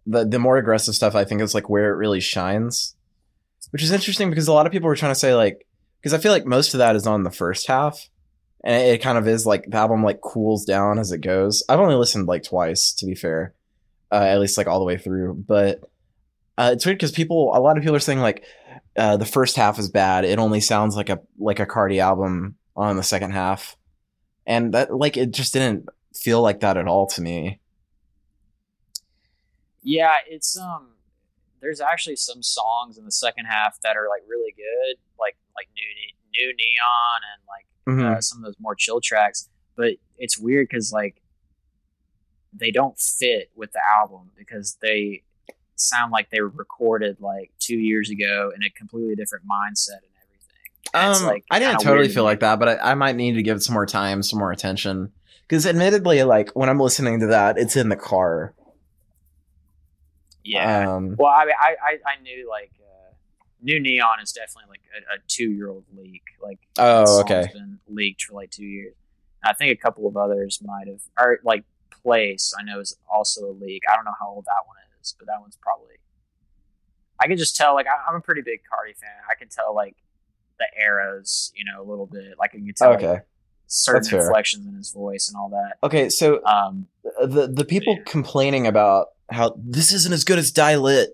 [0.07, 2.97] The the more aggressive stuff, I think, is like where it really shines,
[3.71, 5.67] which is interesting because a lot of people were trying to say like
[6.01, 8.09] because I feel like most of that is on the first half,
[8.65, 11.63] and it, it kind of is like the album like cools down as it goes.
[11.69, 13.55] I've only listened like twice, to be fair,
[14.11, 15.81] uh, at least like all the way through, but
[16.59, 18.45] Uh, it's weird because people, a lot of people are saying like
[18.97, 20.25] uh, the first half is bad.
[20.25, 23.77] It only sounds like a like a Carti album on the second half,
[24.45, 27.61] and that like it just didn't feel like that at all to me.
[29.83, 30.89] Yeah, it's um.
[31.61, 35.69] There's actually some songs in the second half that are like really good, like like
[35.75, 37.67] new new neon and like
[38.13, 38.17] Mhm.
[38.17, 39.49] uh, some of those more chill tracks.
[39.77, 41.21] But it's weird because like
[42.53, 45.23] they don't fit with the album because they
[45.81, 50.13] sound like they were recorded like two years ago in a completely different mindset and
[50.23, 50.51] everything.
[50.95, 53.43] And Um, like, I didn't totally feel like that, but I, I might need to
[53.43, 55.13] give it some more time, some more attention.
[55.47, 58.55] Because admittedly, like when I'm listening to that, it's in the car.
[60.45, 60.95] Yeah.
[60.95, 63.15] Um, well, I mean, I I, I knew like uh,
[63.63, 66.23] new neon is definitely like a, a two year old leak.
[66.43, 67.49] Like Oh, okay.
[67.53, 68.95] been leaked for like two years.
[69.45, 71.65] I think a couple of others might have, or like
[72.03, 72.55] Place.
[72.59, 73.83] I know is also a leak.
[73.91, 75.95] I don't know how old that one is, but that one's probably.
[77.21, 77.75] I can just tell.
[77.75, 79.11] Like I, I'm a pretty big Carti fan.
[79.31, 79.97] I can tell like
[80.59, 82.35] the arrows, you know, a little bit.
[82.39, 83.21] Like I can tell like, okay.
[83.67, 84.21] certain That's fair.
[84.21, 85.77] inflections in his voice and all that.
[85.87, 86.87] Okay, so Um,
[87.21, 88.03] the the people Yeah.
[88.07, 91.11] complaining about how this isn't as good as Die Lit,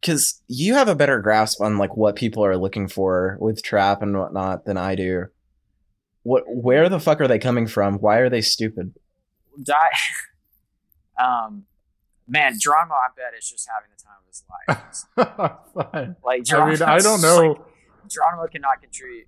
[0.00, 4.02] because you have a better grasp on like what people are looking for with trap
[4.02, 5.26] and whatnot than I do.
[6.22, 6.44] What?
[6.46, 7.98] Where the fuck are they coming from?
[7.98, 8.94] Why are they stupid?
[9.62, 9.90] die.
[11.22, 11.64] um,
[12.26, 15.92] man, Geronimo, I bet is just having the time of his life.
[15.92, 16.16] Fine.
[16.24, 17.52] Like I mean, I don't know.
[17.52, 17.58] Like,
[18.08, 19.26] Geronimo cannot contribute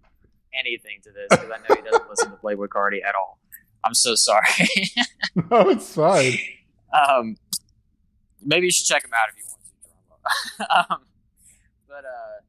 [0.58, 3.38] anything to this because I know he doesn't listen to Playboi Carti at all.
[3.84, 4.46] I'm so sorry.
[5.34, 6.38] no, it's fine.
[6.92, 7.36] um,
[8.42, 11.00] maybe you should check him out if you want to, um,
[11.86, 12.40] but uh,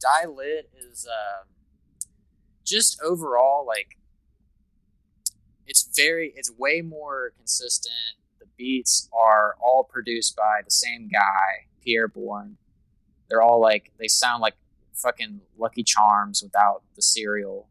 [0.00, 1.44] Die Lit is uh,
[2.64, 3.96] just overall like
[5.66, 7.94] it's very it's way more consistent.
[8.56, 12.56] The beats are all produced by the same guy, Pi'erre Bourne.
[13.28, 14.54] They're all like they sound like
[14.94, 17.68] fucking Lucky Charms without the cereal,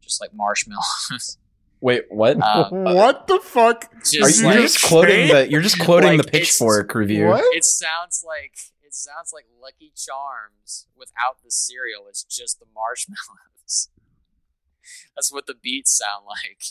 [0.00, 1.38] just like marshmallows.
[1.80, 2.38] Wait, what?
[2.40, 3.92] Uh, what the fuck?
[4.02, 7.26] just are you like, just quoting the you're just quoting Like, the Pitchfork review?
[7.26, 7.44] What?
[7.54, 12.06] it sounds like it sounds like Lucky Charms without the cereal.
[12.08, 13.90] It's just the marshmallows.
[15.14, 16.62] That's what the beats sound like.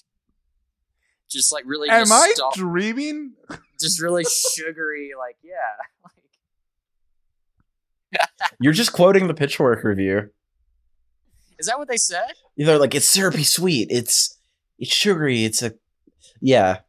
[1.33, 3.33] Just like really, Am I nostal- dreaming?
[3.79, 5.11] just really sugary.
[5.17, 5.57] Like yeah,
[8.13, 10.29] like You're just quoting the Pitchfork review.
[11.59, 12.33] is that what they said?
[12.55, 13.87] They're like it's syrupy sweet.
[13.89, 14.37] It's
[14.77, 15.43] it's sugary.
[15.43, 15.73] It's a
[16.39, 16.79] yeah.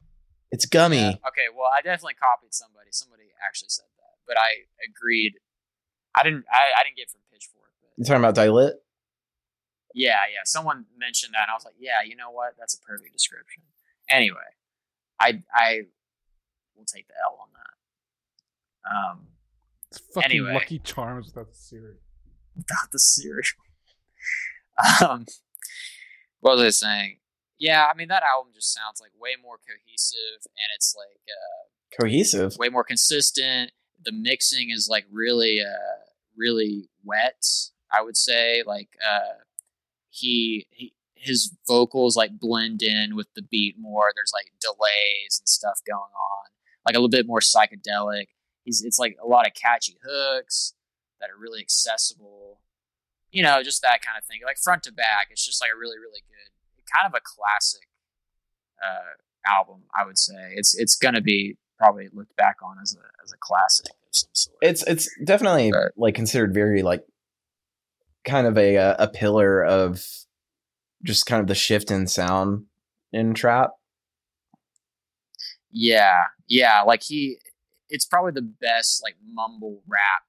[0.51, 0.99] It's gummy.
[0.99, 1.09] Yeah.
[1.29, 2.89] Okay, well, I definitely copied somebody.
[2.93, 5.35] Somebody actually said that, but I agreed.
[6.15, 6.45] I didn't.
[6.53, 8.75] I, I didn't get from Pitchfork, but You talking about Die Lit?
[9.95, 10.41] yeah, yeah.
[10.45, 12.55] Someone mentioned that, and I was like, yeah, you know what?
[12.59, 13.63] That's a perfect description.
[14.09, 14.37] Anyway,
[15.21, 15.83] I I
[16.77, 18.97] will take the L on that.
[18.97, 19.27] Um,
[19.91, 20.53] It's fucking Anyway.
[20.55, 21.97] Lucky Charms without the cereal.
[22.55, 23.43] without the cereal.
[25.09, 25.27] um,
[26.41, 27.19] what was I saying?
[27.59, 32.03] Yeah, I mean that album just sounds like way more cohesive, and it's like uh,
[32.03, 32.57] Cohesive.
[32.59, 33.71] way more consistent.
[34.05, 36.03] The mixing is like really, uh,
[36.37, 37.43] really wet.
[37.93, 39.39] I would say like uh,
[40.11, 40.95] he he
[41.25, 44.07] his vocals like blend in with the beat more.
[44.15, 46.47] There's like delays and stuff going on,
[46.87, 48.27] like a little bit more psychedelic.
[48.65, 50.75] He's it's like a lot of catchy hooks
[51.21, 52.61] that are really accessible.
[53.31, 55.29] You know, just that kind of thing, like front to back.
[55.31, 57.89] It's just like a really, really good, kind of a classic
[58.85, 59.17] uh,
[59.51, 59.83] album.
[59.97, 63.37] I would say it's it's gonna be probably looked back on as a as a
[63.41, 64.59] classic of some sort.
[64.61, 67.03] It's it's definitely But- like considered very like
[68.25, 70.07] kind of a uh, a pillar of
[71.05, 72.65] just kind of the shift in sound
[73.13, 73.71] in trap.
[75.71, 76.83] yeah, yeah.
[76.83, 77.39] Like he,
[77.89, 80.23] it's probably the best like mumble rap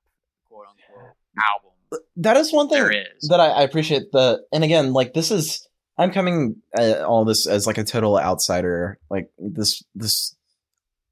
[0.47, 1.71] quote unquote album
[2.17, 3.27] That is one thing is.
[3.29, 4.11] that I, I appreciate.
[4.11, 5.67] The and again, like this is
[5.97, 10.35] I'm coming at all this as like a total outsider, like this this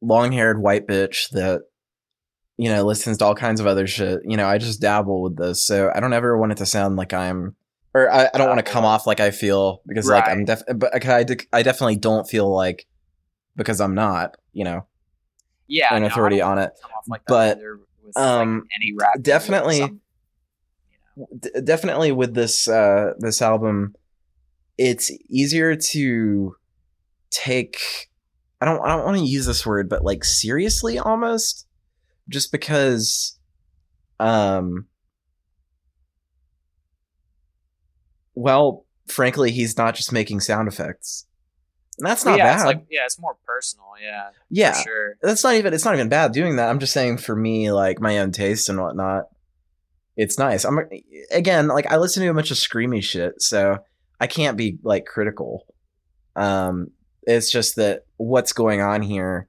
[0.02, 1.62] long haired white bitch that
[2.58, 4.20] you know listens to all kinds of other shit.
[4.26, 6.96] You know, I just dabble with this, so I don't ever want it to sound
[6.98, 7.56] like I'm.
[7.96, 10.48] Or I, I don't want to come off like I feel because like I'm Right.
[10.48, 12.88] def but okay, I, de- I definitely don't feel like
[13.56, 14.88] because I'm not you know
[15.68, 16.72] yeah, an no, authority on it.
[17.08, 17.60] Like but,
[18.04, 18.68] with um,
[18.98, 20.02] like definitely- Some-
[20.92, 21.28] you know.
[21.40, 23.94] D- definitely with this uh this album
[24.80, 26.56] it's easier to
[27.30, 27.78] take
[28.60, 31.68] i don't i don't want to use this word but like seriously almost
[32.30, 33.38] just because
[34.20, 34.88] um
[38.36, 41.26] well frankly he's not just making sound effects
[42.00, 42.56] And that's not yeah, bad.
[42.56, 43.86] it's like yeah, it's more personal.
[44.02, 45.16] Yeah, yeah, sure.
[45.22, 46.70] that's not even it's not even bad doing that.
[46.70, 49.26] I'm just saying for me, like my own taste and whatnot,
[50.18, 50.66] it's nice.
[50.66, 50.80] I'm
[51.32, 53.78] again like I listen to a bunch of screamy shit, so
[54.20, 55.66] I can't be like critical.
[56.36, 56.88] Um,
[57.24, 59.48] it's just that what's going on here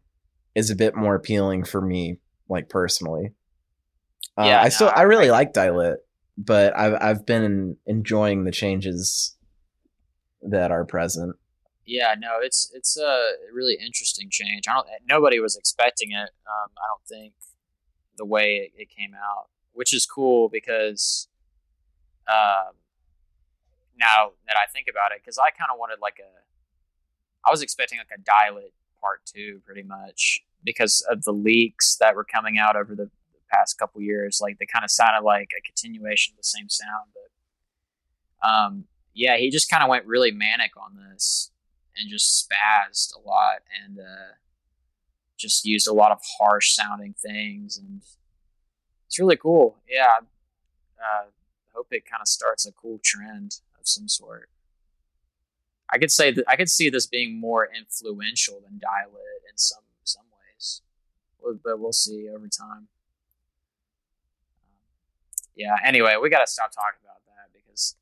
[0.55, 2.19] is a bit more appealing for me,
[2.51, 3.33] like personally.
[4.37, 5.99] Uh, Yeah, I no, still I- really I- like Die Lit,
[6.37, 9.37] but I've I've been enjoying the changes
[10.43, 11.37] that are present.
[11.87, 14.67] Yeah, no, it's it's a really interesting change.
[14.69, 14.87] I don't.
[15.09, 16.31] Nobody was expecting it.
[16.47, 17.35] Um, I don't think
[18.17, 21.29] the way it, it came out, which is cool because,
[22.29, 22.75] um,
[23.99, 27.61] now that I think about it, because I kind of wanted like a, I was
[27.63, 32.25] expecting like a Die Lit part two, pretty much because of the leaks that were
[32.25, 33.11] coming out over the
[33.55, 34.41] past couple years.
[34.43, 38.85] Like they kind of sounded like a continuation of the same sound, but um,
[39.15, 41.51] yeah, he just kind of went really manic on this
[41.97, 44.35] and just spazzed a lot and uh,
[45.39, 48.03] just used a lot of harsh sounding things and
[49.07, 49.77] it's really cool.
[49.89, 50.19] Yeah,
[50.99, 51.27] uh,
[51.75, 54.49] hope it kind of starts a cool trend of some sort.
[55.93, 59.57] I could say that I could see this being more influential than Die Lit in
[59.57, 60.83] some some ways,
[61.63, 62.89] but we'll see over time.
[65.57, 65.77] Yeah.
[65.85, 67.97] Anyway, we gotta stop talking about that because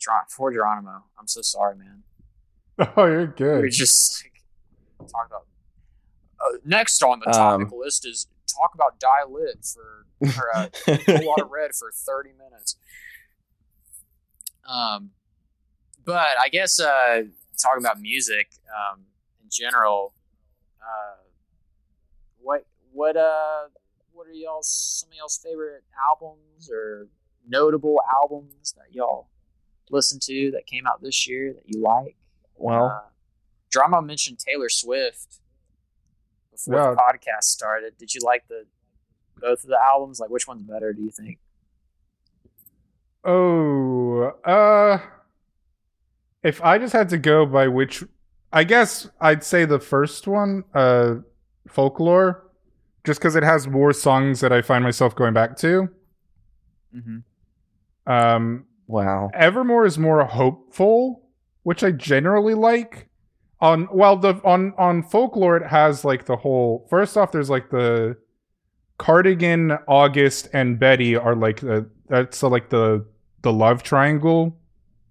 [0.00, 2.02] Geron- for Geronimo, I'm so sorry, man.
[2.96, 3.60] Oh, you're good.
[3.62, 5.46] We're just like talk about.
[6.40, 10.68] Uh, next on the Um, topic list is talk about Die Lit for or uh,
[10.88, 12.76] a whole lot of red for 30 minutes.
[14.66, 15.10] Um,
[16.04, 17.22] but I guess uh,
[17.62, 19.00] talking about music um,
[19.42, 20.14] in general,
[20.80, 21.16] uh,
[22.40, 23.64] what what uh
[24.20, 27.08] what are y'all some of y'all's favorite albums or
[27.48, 29.28] notable albums that y'all
[29.90, 32.16] listen to that came out this year that you like?
[32.54, 33.00] Well, Uh,
[33.70, 35.40] Drama mentioned Taylor Swift
[36.50, 36.90] before Yeah.
[36.90, 37.96] the podcast started.
[37.96, 38.66] Did you like the
[39.36, 40.20] both of the albums?
[40.20, 40.92] Like, which one's better?
[40.92, 41.38] Do you think?
[43.24, 44.98] Oh, uh,
[46.42, 48.04] if I just had to go by which,
[48.52, 51.16] I guess I'd say the first one, uh,
[51.68, 52.49] folklore,
[53.04, 55.88] just because it has more songs that I find myself going back to.
[56.94, 58.12] Mm-hmm.
[58.12, 59.30] Um, wow.
[59.34, 61.28] Evermore is more hopeful,
[61.62, 63.08] which I generally like.
[63.62, 66.86] On well, the on on folklore it has like the whole.
[66.88, 68.16] First off, there's like the
[68.96, 73.04] cardigan, August, and Betty are like the that's like the
[73.42, 74.58] the love triangle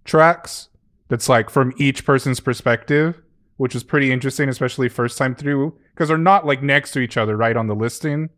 [0.03, 0.69] tracks.
[1.09, 3.21] That's like from each person's perspective,
[3.57, 7.17] which is pretty interesting, especially first time through because they're not like next to each
[7.17, 8.29] other right on the listing.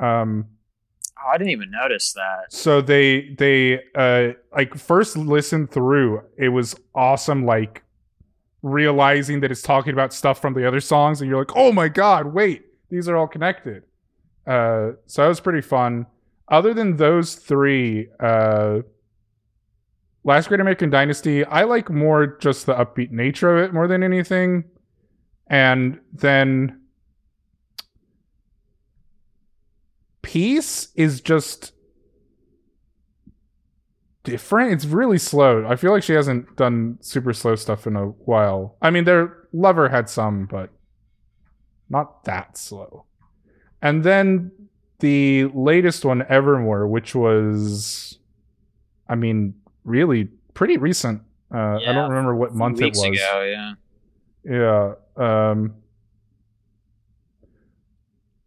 [0.00, 0.46] Um,
[1.24, 2.52] Oh, I didn't even notice that.
[2.52, 7.82] so they they uh like first listen through it was awesome like
[8.62, 11.88] realizing that it's talking about stuff from the other songs and you're like oh my
[11.88, 13.82] god wait these are all connected
[14.46, 16.06] uh so that was pretty fun
[16.48, 18.80] other than those three uh
[20.22, 24.02] last great american dynasty i like more just the upbeat nature of it more than
[24.02, 24.64] anything
[25.48, 26.82] and then
[30.26, 31.72] peace is just
[34.24, 34.72] different.
[34.72, 35.64] It's really slow.
[35.64, 38.76] I feel like she hasn't done super slow stuff in a while.
[38.82, 40.70] I mean, their lover had some, but
[41.88, 43.04] not that slow.
[43.80, 44.50] And then
[44.98, 48.18] the latest one, Evermore, which was,
[49.08, 49.54] I mean,
[49.84, 50.24] really
[50.54, 51.22] pretty recent.
[51.54, 53.04] Uh, I don't remember what month it was.
[53.04, 53.74] ago, yeah.
[54.44, 54.94] Yeah.
[55.16, 55.74] Um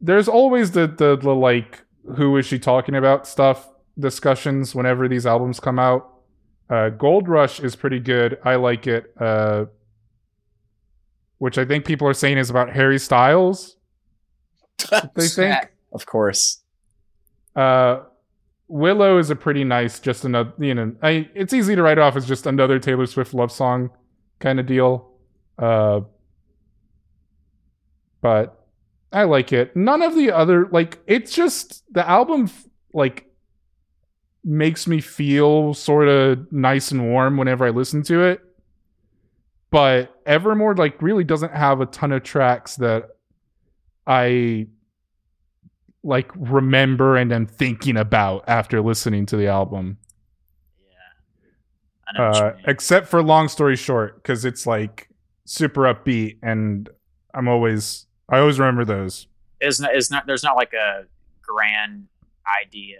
[0.01, 1.83] There's always the, the the like
[2.15, 6.13] who is she talking about stuff discussions whenever these albums come out.
[6.69, 8.37] Uh Gold Rush is pretty good.
[8.43, 9.13] I like it.
[9.19, 9.65] Uh
[11.37, 13.75] which I think people are saying is about Harry Styles.
[15.15, 16.61] They think of course.
[17.55, 18.03] uh
[18.69, 22.15] Willow is a pretty nice just another you know, I it's easy to write off
[22.15, 23.89] as just another Taylor Swift love song
[24.39, 25.11] kind of deal.
[25.57, 26.01] Uh
[28.21, 28.58] but
[29.11, 29.75] I like it.
[29.75, 32.49] None of the other like it's just the album
[32.93, 33.25] like
[34.43, 38.41] makes me feel sort of nice and warm whenever I listen to it.
[39.71, 43.09] But Evermore like really doesn't have a ton of tracks that
[44.07, 44.67] I
[46.03, 49.97] like remember and am thinking about after listening to the album.
[50.89, 50.95] Yeah.
[52.07, 55.09] I know what you Uh, except for long story short, because it's like
[55.45, 56.89] super upbeat, and
[57.33, 59.27] I'm always I always remember those.
[59.59, 61.05] It's not, it's not, there's not like a
[61.41, 62.07] grand
[62.63, 62.99] idea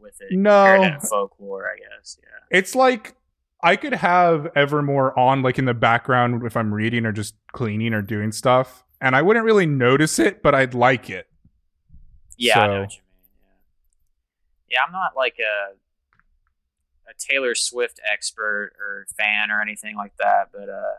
[0.00, 0.36] with it.
[0.36, 0.96] No.
[1.08, 2.18] folklore, I guess.
[2.22, 2.58] Yeah.
[2.58, 3.14] It's like
[3.62, 7.92] I could have Evermore on like in the background if I'm reading or just cleaning
[7.92, 11.28] or doing stuff, and I wouldn't really notice it, but I'd like it.
[12.36, 13.02] Yeah, I know what you mean.
[14.68, 14.76] Yeah.
[14.76, 15.74] yeah, I'm not like a
[17.10, 20.94] a Taylor Swift expert or fan or anything like that, but uh,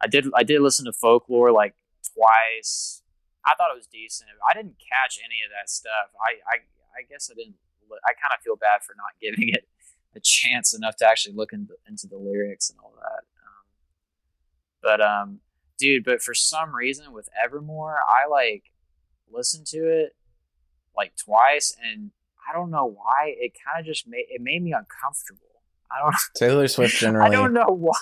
[0.00, 1.74] I did I did listen to Folklore like
[2.14, 3.02] twice.
[3.44, 4.30] I thought it was decent.
[4.48, 6.14] I didn't catch any of that stuff.
[6.16, 6.56] I I,
[6.96, 7.56] I guess I didn't.
[7.90, 9.68] I kind of feel bad for not giving it
[10.16, 13.24] a chance enough to actually look into, into the lyrics and all that.
[13.42, 13.64] Um,
[14.82, 15.40] but um,
[15.78, 18.64] dude, but for some reason with Evermore, I like
[19.30, 20.16] listened to it
[20.96, 22.10] like twice, and
[22.48, 23.34] I don't know why.
[23.36, 25.40] It kind of just made it made me uncomfortable.
[25.90, 26.14] I don't.
[26.36, 27.28] Taylor Swift generally.
[27.28, 27.94] I don't know why,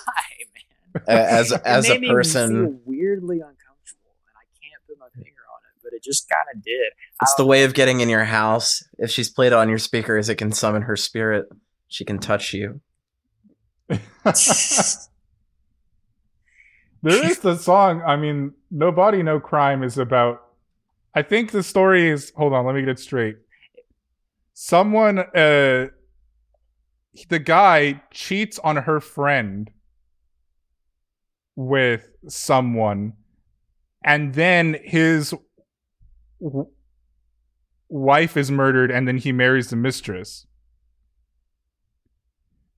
[0.95, 1.03] man.
[1.07, 5.43] as as a made me feel person, weirdly uncomfortable, and I can't put my finger
[5.49, 6.91] on it, but it just kind of did.
[7.21, 7.65] It's the don't way know.
[7.65, 8.83] of getting in your house.
[8.97, 11.45] If she's played on your speakers, it can summon her spirit.
[11.87, 12.81] She can touch you.
[17.03, 18.01] There is the song.
[18.01, 20.41] I mean, No Body, No Crime is about.
[21.13, 22.31] I think the story is.
[22.37, 23.35] Hold on, let me get it straight.
[24.53, 25.87] Someone, uh,
[27.27, 29.69] the guy cheats on her friend
[31.57, 33.13] with someone,
[34.05, 35.35] and then his
[36.43, 36.67] w-
[37.89, 40.45] wife is murdered, and then he marries the mistress.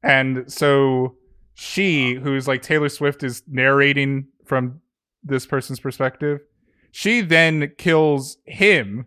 [0.04, 1.16] And so
[1.56, 4.82] she, who's like Taylor Swift, is narrating from
[5.24, 6.42] this person's perspective.
[6.92, 9.06] She then kills him,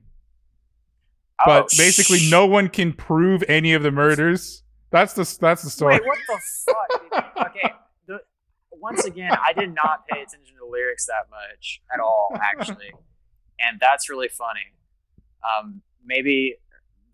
[1.40, 4.64] oh, but Oh, basically sh- no one can prove any of the murders.
[4.90, 5.94] That's the that's the story.
[5.94, 6.72] Wait, what the
[7.12, 7.46] fuck?
[7.50, 7.72] Okay,
[8.06, 8.18] the,
[8.72, 12.92] once again, I did not pay attention to the lyrics that much at all, actually,
[13.60, 14.60] and that's really funny.
[15.44, 16.56] Um, maybe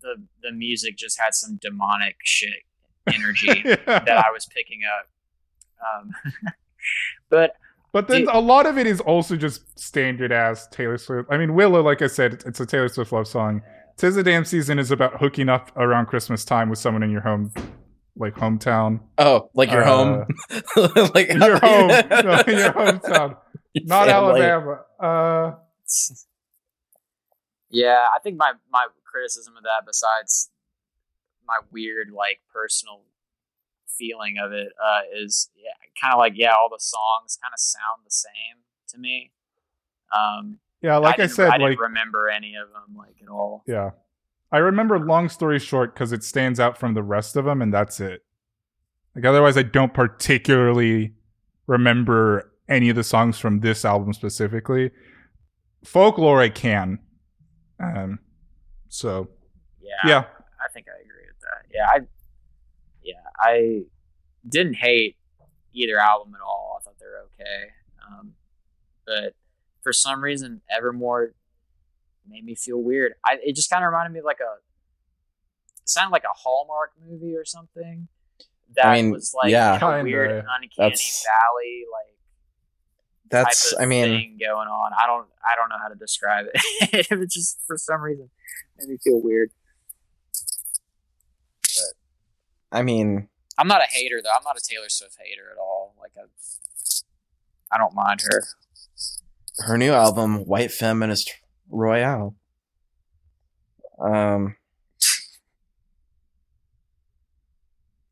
[0.01, 2.63] the the music just had some demonic shit
[3.07, 5.07] energy that I was picking up.
[6.01, 6.11] Um,
[7.29, 7.53] but
[7.91, 8.29] But then Dude.
[8.33, 11.29] a lot of it is also just standard ass Taylor Swift.
[11.31, 13.61] I mean, Willow, like I said, it's a Taylor Swift love song.
[13.97, 17.21] Tis the Damn Season is about hooking up around Christmas time with someone in your
[17.21, 17.53] home,
[18.17, 18.99] like hometown.
[19.17, 20.25] Oh, like your Uh, home,
[21.13, 23.37] like Your home, no, your hometown,
[23.85, 24.41] not Family.
[24.41, 24.81] Alabama.
[24.99, 25.51] Uh,
[27.75, 30.49] yeah, I think my my criticism of that, besides
[31.47, 33.01] my weird like personal
[33.97, 35.71] feeling of it, uh, is yeah,
[36.01, 39.31] kind of like yeah, all the songs kind of sound the same to me.
[40.15, 43.63] Um, yeah, like I, didn't- said, I didn't remember any of them like at all.
[43.67, 43.91] yeah,
[44.51, 44.97] I remember.
[44.99, 48.23] Long story short, because it stands out from the rest of them, and that's it.
[49.15, 51.13] Like otherwise, I don't particularly
[51.67, 54.91] remember any of the songs from this album specifically.
[55.83, 56.99] Folklore, I can.
[57.79, 58.19] Um,
[58.89, 59.29] so
[59.81, 60.19] Yeah, yeah,
[60.63, 61.65] I think I agree with that.
[61.73, 61.99] Yeah, I
[63.03, 63.83] yeah, I
[64.47, 65.17] didn't hate
[65.73, 66.79] either album at all.
[66.79, 67.69] I thought they were okay.
[68.07, 68.33] Um,
[69.05, 69.33] but
[69.83, 71.33] for some reason, Evermore
[72.27, 73.13] made me feel weird.
[73.25, 74.53] I it just kind of reminded me of like a
[75.81, 78.07] it sounded like a Hallmark movie or something.
[78.75, 79.75] That I mean, was like yeah.
[79.75, 80.45] in a weird Kinda.
[80.61, 82.14] uncanny That's- valley like
[83.29, 84.91] That's, I mean, going on.
[84.93, 87.07] I don't I don't know how to describe it.
[87.11, 88.29] it just for some reason
[88.77, 89.51] made me feel weird.
[91.61, 93.27] But I mean,
[93.57, 94.29] I'm not a hater though.
[94.35, 95.95] I'm not a Taylor Swift hater at all.
[95.99, 98.43] Like I, I don't mind her.
[99.65, 101.33] her new album, White Feminist
[101.69, 102.35] Royale.
[103.99, 104.55] Um,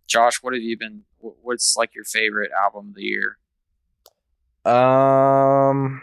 [0.07, 1.03] Josh, what have you been?
[1.19, 3.37] What's like your favorite album of the year?
[4.65, 6.01] Um,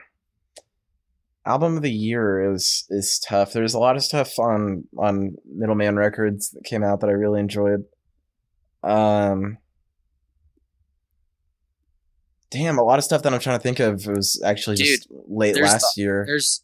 [1.46, 3.52] album of the year is is tough.
[3.52, 7.40] There's a lot of stuff on on Middleman Records that came out that I really
[7.40, 7.84] enjoyed.
[8.82, 9.58] Um,
[12.50, 15.56] damn, a lot of stuff that I'm trying to think of was actually just late
[15.56, 16.24] last year.
[16.26, 16.62] There's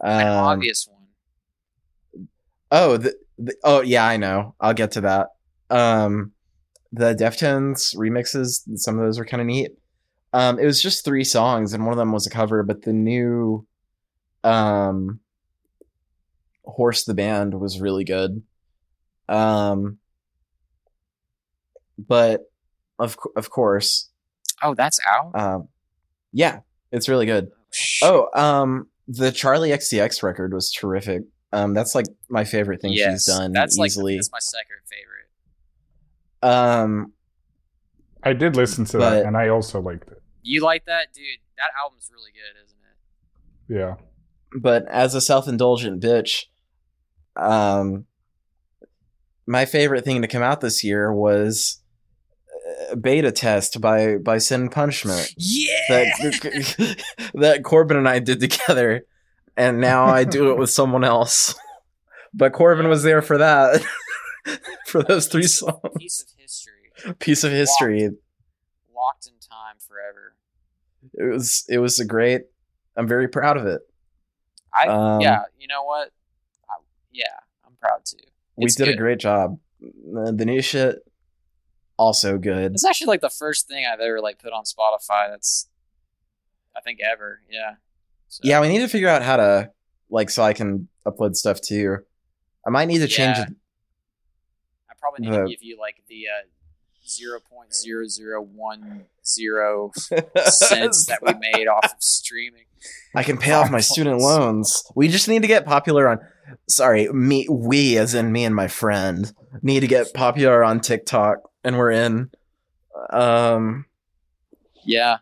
[0.00, 2.28] an Um, obvious one.
[2.70, 4.54] Oh, the, the oh yeah, I know.
[4.60, 5.28] I'll get to that.
[5.70, 6.32] Um,
[6.92, 9.72] the Deftones remixes, some of those were kind of neat.
[10.34, 12.62] Um, it was just three songs, and one of them was a cover.
[12.62, 13.66] But the new,
[14.42, 15.20] um,
[16.64, 18.42] Horse the band was really good.
[19.28, 19.98] Um,
[21.98, 22.50] but
[22.98, 24.08] of of course,
[24.62, 25.38] Oh, that's out.
[25.38, 25.68] um,
[26.32, 27.50] yeah, it's really good.
[27.70, 28.08] Shit.
[28.08, 31.22] Oh, um, the Charli XCX record was terrific.
[31.52, 34.16] Um, that's like my favorite thing yes, she's done That's like easily.
[34.16, 36.52] that's my second favorite.
[36.56, 37.12] um,
[38.24, 40.20] I did listen to But- that, and I also liked it.
[40.44, 41.24] You like that, dude?
[41.56, 43.80] That album's really good, isn't it?
[43.80, 43.94] Yeah,
[44.60, 46.44] but as a self-indulgent bitch,
[47.36, 48.04] um,
[49.46, 51.80] my favorite thing to come out this year was
[52.90, 55.74] uh, beta test by by Sin Punishment Yeah.
[55.88, 57.02] that
[57.34, 59.06] that Corbin and I did together,
[59.56, 61.54] and now I do it with someone else.
[62.34, 63.80] But Corbin was there for that,
[64.88, 65.94] for those three piece of, songs.
[65.98, 68.10] piece of history Piece of history.
[68.94, 69.33] locked in
[69.74, 70.34] time forever.
[71.14, 72.42] It was it was a great.
[72.96, 73.82] I'm very proud of it.
[74.72, 76.10] I Um, yeah, you know what?
[76.68, 76.74] I,
[77.12, 77.24] yeah,
[77.66, 78.18] I'm proud too.
[78.56, 79.58] We It's did a great job.
[79.82, 80.96] Uh, The new shit,
[81.98, 82.72] also good.
[82.72, 85.28] It's actually like the first thing I've ever like put on Spotify.
[85.30, 85.68] That's
[86.76, 87.40] I think ever.
[87.50, 87.74] Yeah.
[88.28, 89.70] So, Yeah, we need to figure out how to
[90.10, 91.98] like so I can upload stuff too.
[92.66, 93.44] I might need to change Yeah.
[93.44, 93.54] it.
[94.90, 96.46] I probably need the- to give you like the uh,
[97.06, 102.64] zero point zero zero one zero cents that we made off of streaming.
[103.14, 104.82] I can pay off my student loans.
[104.94, 106.18] We just need to get popular on.
[106.68, 107.46] Sorry, me.
[107.50, 109.32] We, as in me and my friend,
[109.62, 112.30] need to get popular on TikTok, and we're in.
[113.10, 113.86] Um,
[114.84, 115.18] Yeah.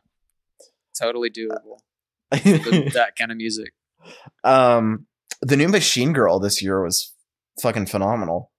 [0.99, 1.79] Totally doable.
[2.31, 3.73] That kind of music.
[4.45, 5.07] um,
[5.41, 7.13] the new Machine Girl this year was
[7.61, 8.51] fucking phenomenal.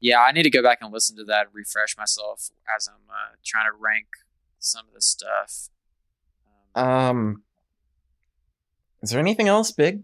[0.00, 3.08] Yeah, I need to go back and listen to that and refresh myself as I'm
[3.08, 4.06] uh, trying to rank
[4.58, 5.68] some of the stuff.
[6.74, 7.42] Um, Um,
[9.02, 10.02] is there anything else big?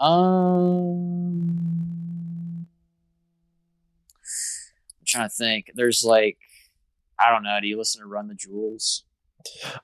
[0.00, 0.10] Um,
[4.98, 5.70] I'm trying to think.
[5.74, 6.38] There's like,
[7.18, 7.60] I don't know.
[7.60, 9.04] Do you listen to Run the Jewels?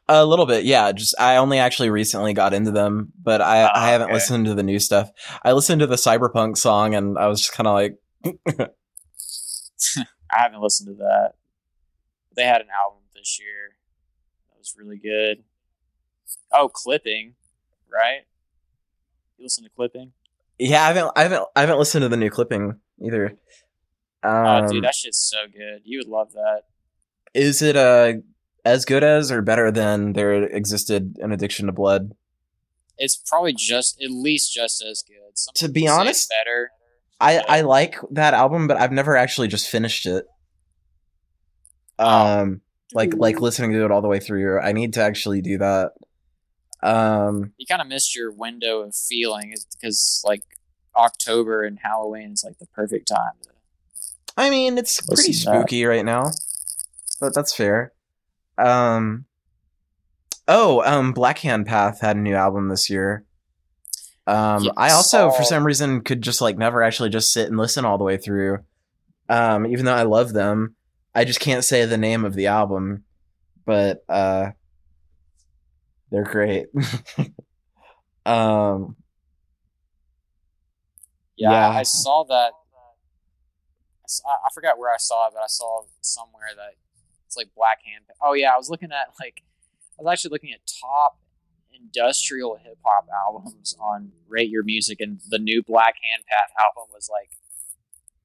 [0.08, 0.90] A little bit, yeah.
[0.92, 4.14] Just I only actually recently got into them, but I Ah, I haven't okay.
[4.14, 5.10] listened to the new stuff.
[5.44, 7.98] I listened to the cyberpunk song, and I was just kind of like,
[10.32, 11.32] I haven't listened to that.
[12.36, 13.76] They had an album this year
[14.50, 15.44] that was really good.
[16.52, 17.34] Oh, Clipping,
[17.92, 18.20] right?
[19.38, 20.12] You listen to Clipping?
[20.58, 23.38] yeah, I haven't I haven't I haven't listened to the new clipping either.
[24.22, 25.80] Um, oh, dude, that shit's so good.
[25.84, 26.62] You would love that.
[27.32, 28.14] is it uh
[28.64, 32.12] as good as or better than there existed an addiction to blood?
[32.98, 35.16] It's probably just at least just as good.
[35.34, 36.70] Some To be honest, better.
[37.20, 40.26] I I like that album, but I've never actually just finished it.
[41.98, 42.40] Oh.
[42.40, 42.60] Um,
[42.92, 44.60] like like listening to it all the way through.
[44.60, 45.92] I need to actually do that.
[46.82, 50.42] Um, You kind of missed your window of feeling because like
[50.96, 53.34] October and Halloween is like the perfect time.
[53.42, 53.50] To,
[54.36, 55.60] I mean, it's pretty Listen that.
[55.60, 56.30] spooky right now,
[57.20, 57.92] but that's fair.
[58.58, 59.26] Um,
[60.48, 63.24] oh, um, Black Hand Path had a new album this year.
[64.26, 67.58] Um, Yeah, I also, for some reason, could just like never actually just sit and
[67.58, 68.58] listen all the way through.
[69.28, 70.74] Um, even though I love them,
[71.14, 73.04] I just can't say the name of the album,
[73.64, 74.50] but uh,
[76.10, 76.66] they're great.
[78.26, 78.96] um,
[81.36, 81.68] yeah, Yeah.
[81.70, 82.52] I saw that.
[84.26, 86.74] I forgot where I saw it, but I saw somewhere that
[87.30, 88.02] it's like Black Hand.
[88.20, 89.44] Oh yeah, I was looking at like
[89.96, 91.20] I was actually looking at top
[91.72, 96.90] industrial hip hop albums on Rate Your Music, and the new Black Hand Path album
[96.92, 97.30] was like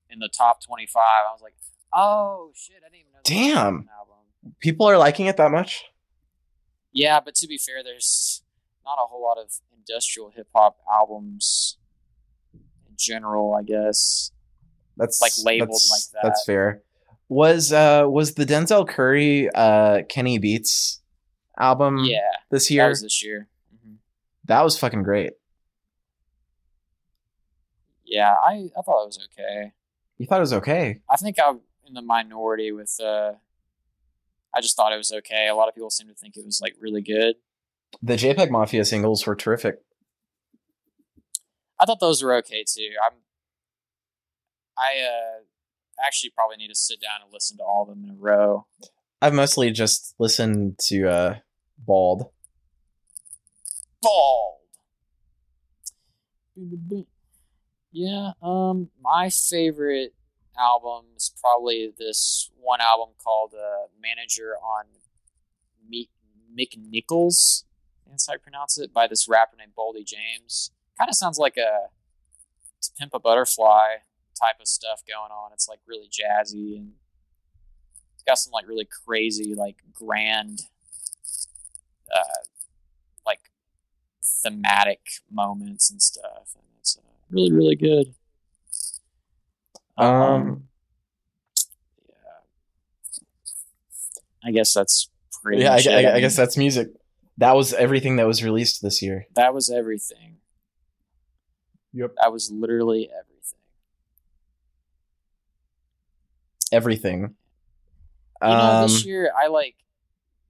[0.09, 1.03] in the top twenty five.
[1.29, 1.53] I was like,
[1.93, 3.19] oh shit, I didn't even know.
[3.23, 3.89] Damn.
[3.99, 4.55] album.
[4.59, 5.83] people are liking it that much.
[6.91, 8.41] Yeah, but to be fair, there's
[8.83, 11.77] not a whole lot of industrial hip hop albums
[12.55, 13.53] in general.
[13.53, 14.31] I guess.
[14.97, 16.27] That's Like, labeled that's- like that.
[16.27, 16.81] That's fair.
[17.27, 21.01] Was uh was the Denzel Curry uh Kenny Beats
[21.59, 22.19] album yeah,
[22.51, 22.89] this that year?
[22.89, 23.47] was this year.
[23.83, 23.95] hmm
[24.45, 25.33] that was fucking great.
[28.05, 29.71] Yeah, I, I thought it was okay.
[30.19, 31.01] You thought it was okay.
[31.09, 32.95] I think I'm in the minority with.
[33.01, 33.33] uh
[34.55, 35.47] I just thought it was okay.
[35.49, 37.35] A lot of people seem to think it was like really good.
[38.01, 39.79] The JPEG Mafia singles were terrific.
[41.79, 42.89] I thought those were okay too.
[43.05, 43.17] I'm.
[44.77, 45.43] I uh
[46.03, 48.65] actually probably need to sit down and listen to all of them in a row.
[49.21, 51.35] I've mostly just listened to uh
[51.77, 52.29] Bald.
[54.01, 54.61] bald.
[57.91, 60.13] Yeah, um, my favorite
[60.57, 64.85] album is probably this one album called uh, "Manager" on
[65.87, 66.09] Meek
[66.57, 67.63] McNichols.
[68.07, 68.93] That's how I pronounce it.
[68.93, 70.71] By this rapper named Boldy James.
[70.97, 71.89] Kind of sounds like a
[72.81, 73.97] to pimp a butterfly
[74.39, 75.51] type of stuff going on.
[75.53, 76.91] It's like really jazzy and
[78.13, 80.61] it's got some like really crazy, like grand,
[82.13, 82.43] uh,
[83.25, 83.39] like
[84.43, 84.99] thematic
[85.31, 88.13] moments and stuff, and it's uh, really really good.
[89.97, 90.67] Um,
[92.09, 92.15] yeah,
[94.43, 95.09] I guess that's
[95.41, 95.61] pretty.
[95.63, 95.75] yeah, I.
[96.11, 96.89] I- I guess that's music.
[97.37, 99.25] That was everything that was released this year.
[99.35, 100.37] that was everything.
[101.93, 102.15] Yep.
[102.21, 103.34] That was literally everything.
[106.71, 107.35] Everything.
[108.41, 109.75] You know, Um, this year I like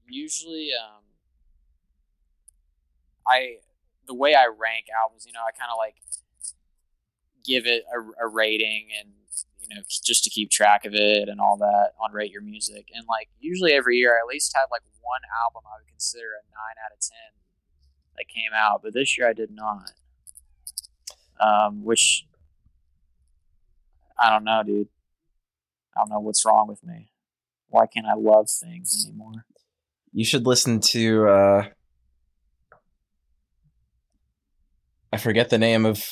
[0.08, 1.04] usually um
[3.28, 3.58] I
[4.08, 5.96] the way I rank albums, you know, I kind of like
[7.44, 9.10] give it a, a rating and
[9.62, 12.88] you know just to keep track of it and all that on rate your music.
[12.94, 16.26] And like usually every year I at least have like one album I would consider
[16.26, 16.56] a 9
[16.86, 17.18] out of 10
[18.18, 19.92] that came out but this year I did not.
[21.40, 22.26] Um which
[24.20, 24.88] I don't know dude
[25.96, 27.12] I don't know what's wrong with me
[27.70, 29.46] why can't I love things anymore
[30.12, 31.64] you should listen to uh
[35.12, 36.04] I forget the name of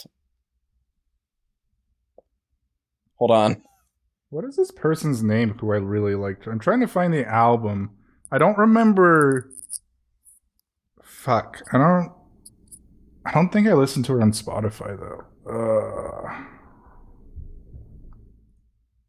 [3.23, 3.63] Hold on.
[4.31, 6.45] What is this person's name who I really liked?
[6.45, 7.91] I'm trying to find the album.
[8.33, 9.49] I don't remember.
[11.01, 11.61] Fuck.
[11.71, 12.11] I don't.
[13.25, 15.23] I don't think I listened to her on Spotify though.
[15.49, 16.43] Uh,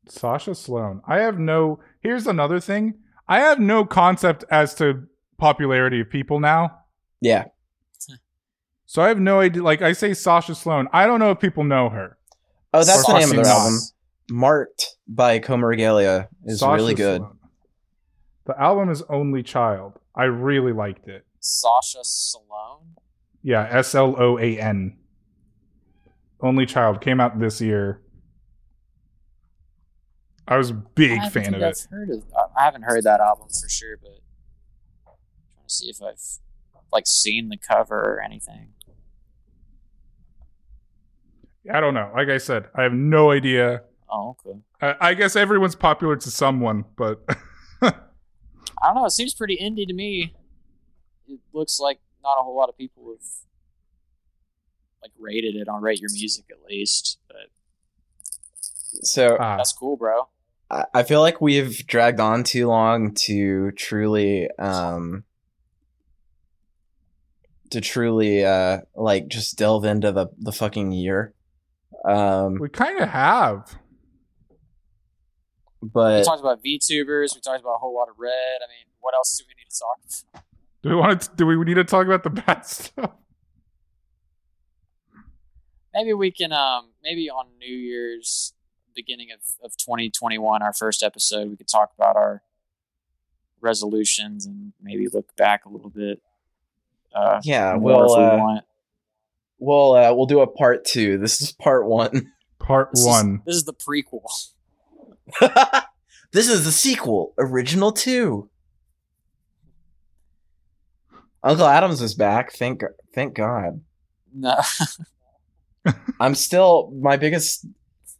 [0.09, 1.01] Sasha Sloan.
[1.07, 1.81] I have no.
[2.01, 2.95] Here's another thing.
[3.29, 5.05] I have no concept as to
[5.39, 6.79] popularity of people now.
[7.21, 7.47] Yeah.
[8.87, 9.63] So I have no idea.
[9.63, 10.89] Like I say, Sasha Sloan.
[10.93, 12.19] I don't know if people know her.
[12.73, 13.75] Oh, that's Or the name of their Foxy album.
[13.75, 13.93] Moss.
[14.31, 17.21] Marked by Coma Regalia is Sasha really good.
[17.21, 17.39] Sloan.
[18.47, 19.99] The album is Only Child.
[20.15, 21.27] I really liked it.
[21.41, 22.97] Sasha Sloan.
[23.43, 24.97] Yeah, S L O A N.
[26.41, 28.01] Only Child came out this year.
[30.47, 31.87] I was a big I fan of I've it.
[31.91, 34.11] Heard of, I- I haven't heard that album for sure, but
[35.07, 35.15] I'm
[35.55, 36.21] trying to see if I've
[36.93, 38.69] like seen the cover or anything.
[41.73, 42.11] I don't know.
[42.15, 43.83] Like I said, I have no idea.
[44.11, 44.59] Oh, okay.
[44.83, 47.25] I, I guess everyone's popular to someone, but
[47.83, 47.93] I
[48.83, 49.07] don't know.
[49.07, 50.35] It seems pretty indie to me.
[51.27, 53.27] It looks like not a whole lot of people have
[55.03, 57.49] like rated it on Rate Your Music at least, but
[59.03, 60.29] So ah, that's cool, bro.
[60.75, 65.25] I I feel like we've dragged on too long to truly um
[67.71, 71.33] to truly uh like just delve into the the fucking year.
[72.05, 73.79] Um we kind of have.
[75.83, 77.35] But we talked about VTubers.
[77.35, 78.31] We talked about a Whole Lotta Red.
[78.33, 80.45] I mean, what else do we need to talk about?
[80.83, 81.31] Do we want to?
[81.37, 83.11] Do we need to talk about the bad stuff?
[85.95, 88.53] maybe we can um maybe on new year's
[88.95, 92.43] beginning of, of 2021 our first episode we could talk about our
[93.61, 96.21] resolutions and maybe look back a little bit
[97.15, 98.61] uh yeah, we'll we uh,
[99.59, 101.17] we'll uh, we'll do a part 2.
[101.19, 102.33] This is part 1.
[102.59, 103.43] Part This is- one.
[103.47, 104.23] this is the prequel
[106.33, 108.51] this is the sequel, original 2.
[111.43, 112.53] Uncle Adams is back.
[112.53, 112.83] Thank
[113.15, 113.81] thank God.
[114.35, 114.57] no
[116.21, 117.67] I'm still my biggest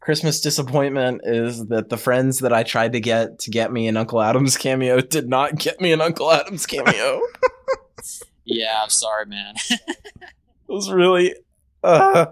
[0.05, 3.97] Christmas disappointment is that the friends that I tried to get to get me an
[3.97, 7.21] Uncle Adams cameo did not get me an Uncle Adams cameo.
[8.47, 9.89] yeah i'm sorry man it
[10.67, 11.33] was really
[11.83, 12.27] uh,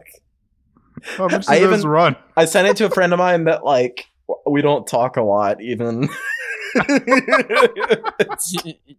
[1.17, 2.15] How much I even- run?
[2.37, 4.05] I sent it to a friend of mine that like
[4.45, 6.09] we don't talk a lot even.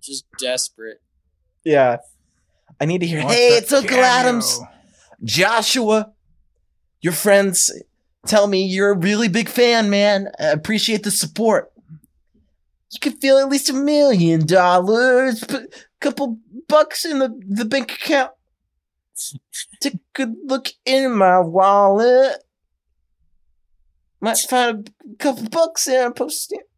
[0.00, 1.00] just desperate
[1.64, 1.98] yeah.
[2.80, 4.60] I need to hear, Want "Hey, it's Uncle cameo." Adams.
[5.22, 6.12] Joshua,
[7.00, 7.70] your friends
[8.26, 10.28] tell me you're a really big fan, man.
[10.38, 11.72] I appreciate the support.
[12.92, 15.66] You could feel at least a million dollars, a
[16.00, 16.38] couple
[16.68, 18.30] bucks in the, the bank account.
[19.80, 22.44] Take a good look in my wallet.
[24.20, 26.68] Might find a couple bucks and post it.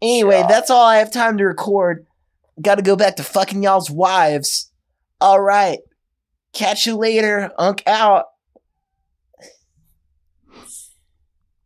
[0.00, 2.06] Anyway, that's all I have time to record.
[2.60, 4.70] Gotta go back to fucking y'all's wives.
[5.20, 5.80] All right.
[6.52, 7.50] Catch you later.
[7.58, 8.26] Unk out.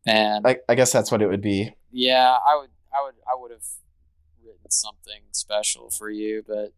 [0.07, 1.75] Man I, I guess that's what it would be.
[1.91, 3.65] yeah i would i would i would have
[4.45, 6.73] written something special for you but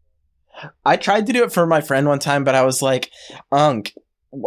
[0.84, 3.10] I tried to do it for my friend one time, but I was like,
[3.50, 3.92] Unk,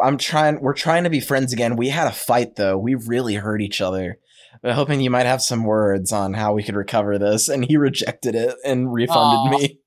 [0.02, 1.76] I'm trying, we're trying to be friends again.
[1.76, 2.78] We had a fight though.
[2.78, 4.18] We really hurt each other.
[4.64, 7.50] I'm hoping you might have some words on how we could recover this.
[7.50, 9.50] And he rejected it and refunded Aw.
[9.50, 9.80] me.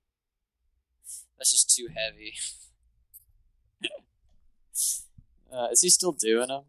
[1.39, 2.35] That's just too heavy.
[5.53, 6.65] uh, is he still doing them?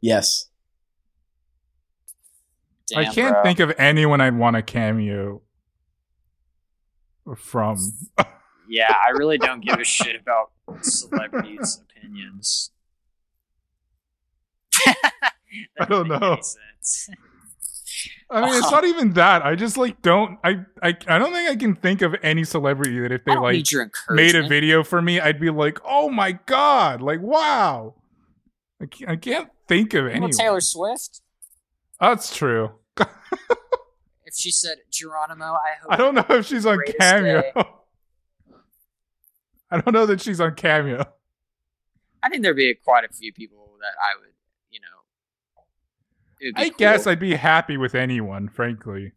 [0.00, 0.48] Yes.
[2.88, 3.42] Damn, I can't bro.
[3.42, 5.42] think of anyone I'd want a cameo
[7.36, 7.78] from.
[8.68, 10.50] Yeah, I really don't give a shit about
[10.82, 12.72] celebrities' opinions.
[15.80, 16.40] I don't know.
[18.28, 19.44] I mean, it's not even that.
[19.46, 20.38] I just like don't.
[20.42, 23.64] I I I don't think I can think of any celebrity that if they like
[24.10, 27.94] made a video for me, I'd be like, oh my god, like wow.
[28.80, 30.30] I can't, I can't think of anyone.
[30.30, 31.20] Taylor Swift?
[32.00, 32.72] That's true.
[34.26, 35.92] If she said Geronimo, I hope.
[35.92, 37.42] I don't know if she's on Cameo.
[37.42, 37.52] day.
[39.70, 41.04] I don't know that she's on Cameo.
[42.22, 44.34] I think there'd be quite a few people that I would,
[44.70, 46.56] you know.
[46.56, 46.78] I cool.
[46.78, 49.12] guess I'd be happy with anyone, frankly.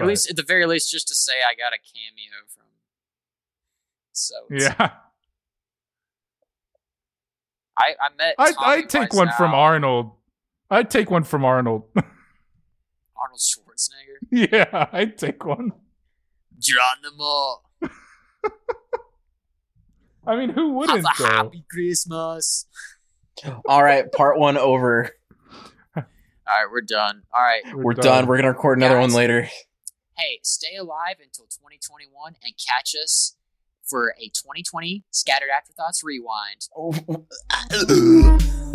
[0.00, 2.64] at least at the very least, just to say I got a cameo from.
[4.12, 4.90] So yeah,
[7.78, 8.34] I I met.
[8.38, 10.12] I'd, I'd take one from Arnold.
[10.70, 11.84] I'd take one from Arnold.
[11.96, 14.26] Arnold Schwarzenegger.
[14.52, 15.72] yeah, I'd take one.
[16.58, 17.62] Geronimo.
[20.26, 20.98] I mean, who wouldn't?
[20.98, 21.28] Have a though?
[21.28, 22.66] happy Christmas.
[23.66, 25.10] All right, part one over.
[25.96, 26.02] All
[26.64, 27.22] right, we're done.
[27.32, 27.62] All right.
[27.76, 28.26] We're done.
[28.26, 29.48] We're gonna record another one later.
[30.16, 33.36] Hey, stay alive until 2021 and catch us
[33.88, 36.68] for a 2020 Scattered Afterthoughts Rewind.
[36.76, 36.92] Oh.